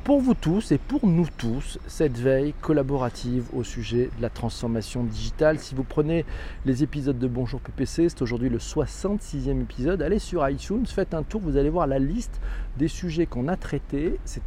pour 0.05 0.21
vous 0.21 0.35
tous 0.35 0.73
et 0.73 0.79
pour 0.79 1.07
nous 1.07 1.29
tous 1.37 1.79
cette 1.87 2.19
veille 2.19 2.55
collaborative 2.61 3.45
au 3.55 3.63
sujet 3.63 4.11
de 4.17 4.23
la 4.23 4.31
transformation 4.31 5.05
digitale. 5.05 5.59
Si 5.59 5.75
vous 5.75 5.85
prenez 5.85 6.25
les 6.67 6.83
épisodes 6.83 7.19
de 7.19 7.27
Bonjour 7.29 7.61
PPC, 7.61 8.09
c'est 8.09 8.23
aujourd'hui 8.23 8.49
le 8.49 8.59
66e 8.59 9.61
épisode, 9.63 10.03
allez 10.03 10.19
sur 10.19 10.49
iTunes, 10.49 10.87
faites 10.87 11.15
un 11.15 11.23
tour, 11.23 11.41
vous 11.41 11.57
allez 11.57 11.71
voir 11.71 11.87
la 11.87 12.01
liste 12.01 12.41
des 12.79 12.89
sujets 12.89 13.27
qu'on 13.27 13.47
a 13.47 13.57
traités. 13.57 14.19
C'est 14.25 14.43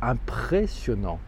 impressionnant. 0.00 1.18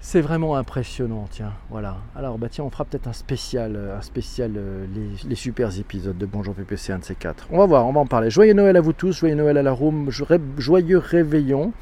C'est 0.00 0.20
vraiment 0.20 0.56
impressionnant, 0.56 1.26
tiens, 1.30 1.52
voilà. 1.70 1.96
Alors, 2.14 2.36
bah 2.38 2.48
tiens, 2.50 2.64
on 2.64 2.70
fera 2.70 2.84
peut-être 2.84 3.06
un 3.06 3.14
spécial, 3.14 3.78
un 3.96 4.02
spécial 4.02 4.52
euh, 4.56 4.84
les, 5.26 5.34
super 5.34 5.78
épisodes 5.78 6.18
de 6.18 6.26
Bonjour 6.26 6.54
PPC, 6.54 6.92
un 6.92 6.98
de 6.98 7.04
ces 7.04 7.14
quatre. 7.14 7.46
On 7.50 7.56
va 7.56 7.66
voir, 7.66 7.86
on 7.86 7.92
va 7.92 8.00
en 8.00 8.06
parler. 8.06 8.28
Joyeux 8.30 8.52
Noël 8.52 8.76
à 8.76 8.82
vous 8.82 8.92
tous, 8.92 9.16
joyeux 9.20 9.34
Noël 9.34 9.56
à 9.56 9.62
la 9.62 9.72
room, 9.72 10.10
joyeux 10.58 10.98
réveillon. 10.98 11.72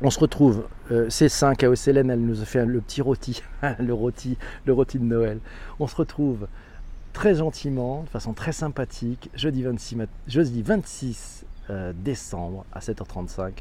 On 0.00 0.10
se 0.10 0.20
retrouve, 0.20 0.64
euh, 0.92 1.08
C5 1.08 1.64
à 1.64 1.90
elle 1.90 2.20
nous 2.20 2.40
a 2.40 2.44
fait 2.44 2.64
le 2.64 2.80
petit 2.80 3.02
rôti, 3.02 3.42
le 3.80 3.92
rôti, 3.92 4.38
le 4.64 4.72
rôti 4.72 5.00
de 5.00 5.04
Noël. 5.04 5.40
On 5.80 5.88
se 5.88 5.96
retrouve 5.96 6.46
très 7.12 7.34
gentiment, 7.34 8.04
de 8.04 8.08
façon 8.08 8.32
très 8.32 8.52
sympathique, 8.52 9.28
jeudi 9.34 9.64
26, 9.64 9.98
jeudi 10.28 10.62
26 10.62 11.44
euh, 11.70 11.92
décembre 11.96 12.64
à 12.72 12.78
7h35. 12.78 13.54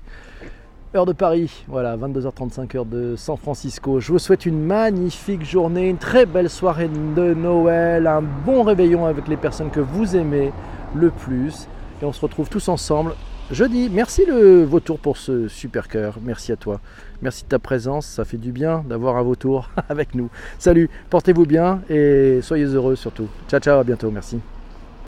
Heure 0.96 1.08
de 1.08 1.14
Paris, 1.14 1.66
voilà, 1.68 1.98
22h35 1.98 2.78
heure 2.78 2.86
de 2.86 3.16
San 3.16 3.36
Francisco. 3.36 4.00
Je 4.00 4.12
vous 4.12 4.20
souhaite 4.20 4.46
une 4.46 4.64
magnifique 4.64 5.44
journée, 5.44 5.90
une 5.90 5.98
très 5.98 6.28
belle 6.28 6.52
soirée 6.52 6.88
de 6.88 7.34
Noël, 7.34 8.06
un 8.06 8.22
bon 8.22 8.62
réveillon 8.62 9.08
avec 9.08 9.28
les 9.28 9.38
personnes 9.38 9.72
que 9.72 9.80
vous 9.80 10.16
aimez 10.16 10.54
le 10.94 11.10
plus. 11.10 11.68
Et 12.00 12.06
on 12.06 12.14
se 12.14 12.22
retrouve 12.22 12.48
tous 12.48 12.70
ensemble 12.70 13.16
jeudi. 13.52 13.90
Merci 13.92 14.26
le 14.26 14.64
vautour 14.64 15.00
pour 15.00 15.18
ce 15.18 15.48
super 15.48 15.88
cœur. 15.88 16.18
Merci 16.22 16.52
à 16.52 16.56
toi. 16.56 16.80
Merci 17.22 17.44
de 17.44 17.50
ta 17.50 17.60
présence. 17.60 18.06
Ça 18.06 18.26
fait 18.26 18.38
du 18.38 18.52
bien 18.52 18.84
d'avoir 18.88 19.18
un 19.18 19.24
vautour 19.24 19.70
avec 19.90 20.16
nous. 20.16 20.30
Salut, 20.60 20.90
portez-vous 21.10 21.46
bien 21.46 21.82
et 21.90 22.40
soyez 22.42 22.66
heureux 22.66 22.96
surtout. 22.96 23.28
Ciao, 23.50 23.60
ciao, 23.60 23.80
à 23.80 23.84
bientôt. 23.84 24.12
Merci. 24.12 24.40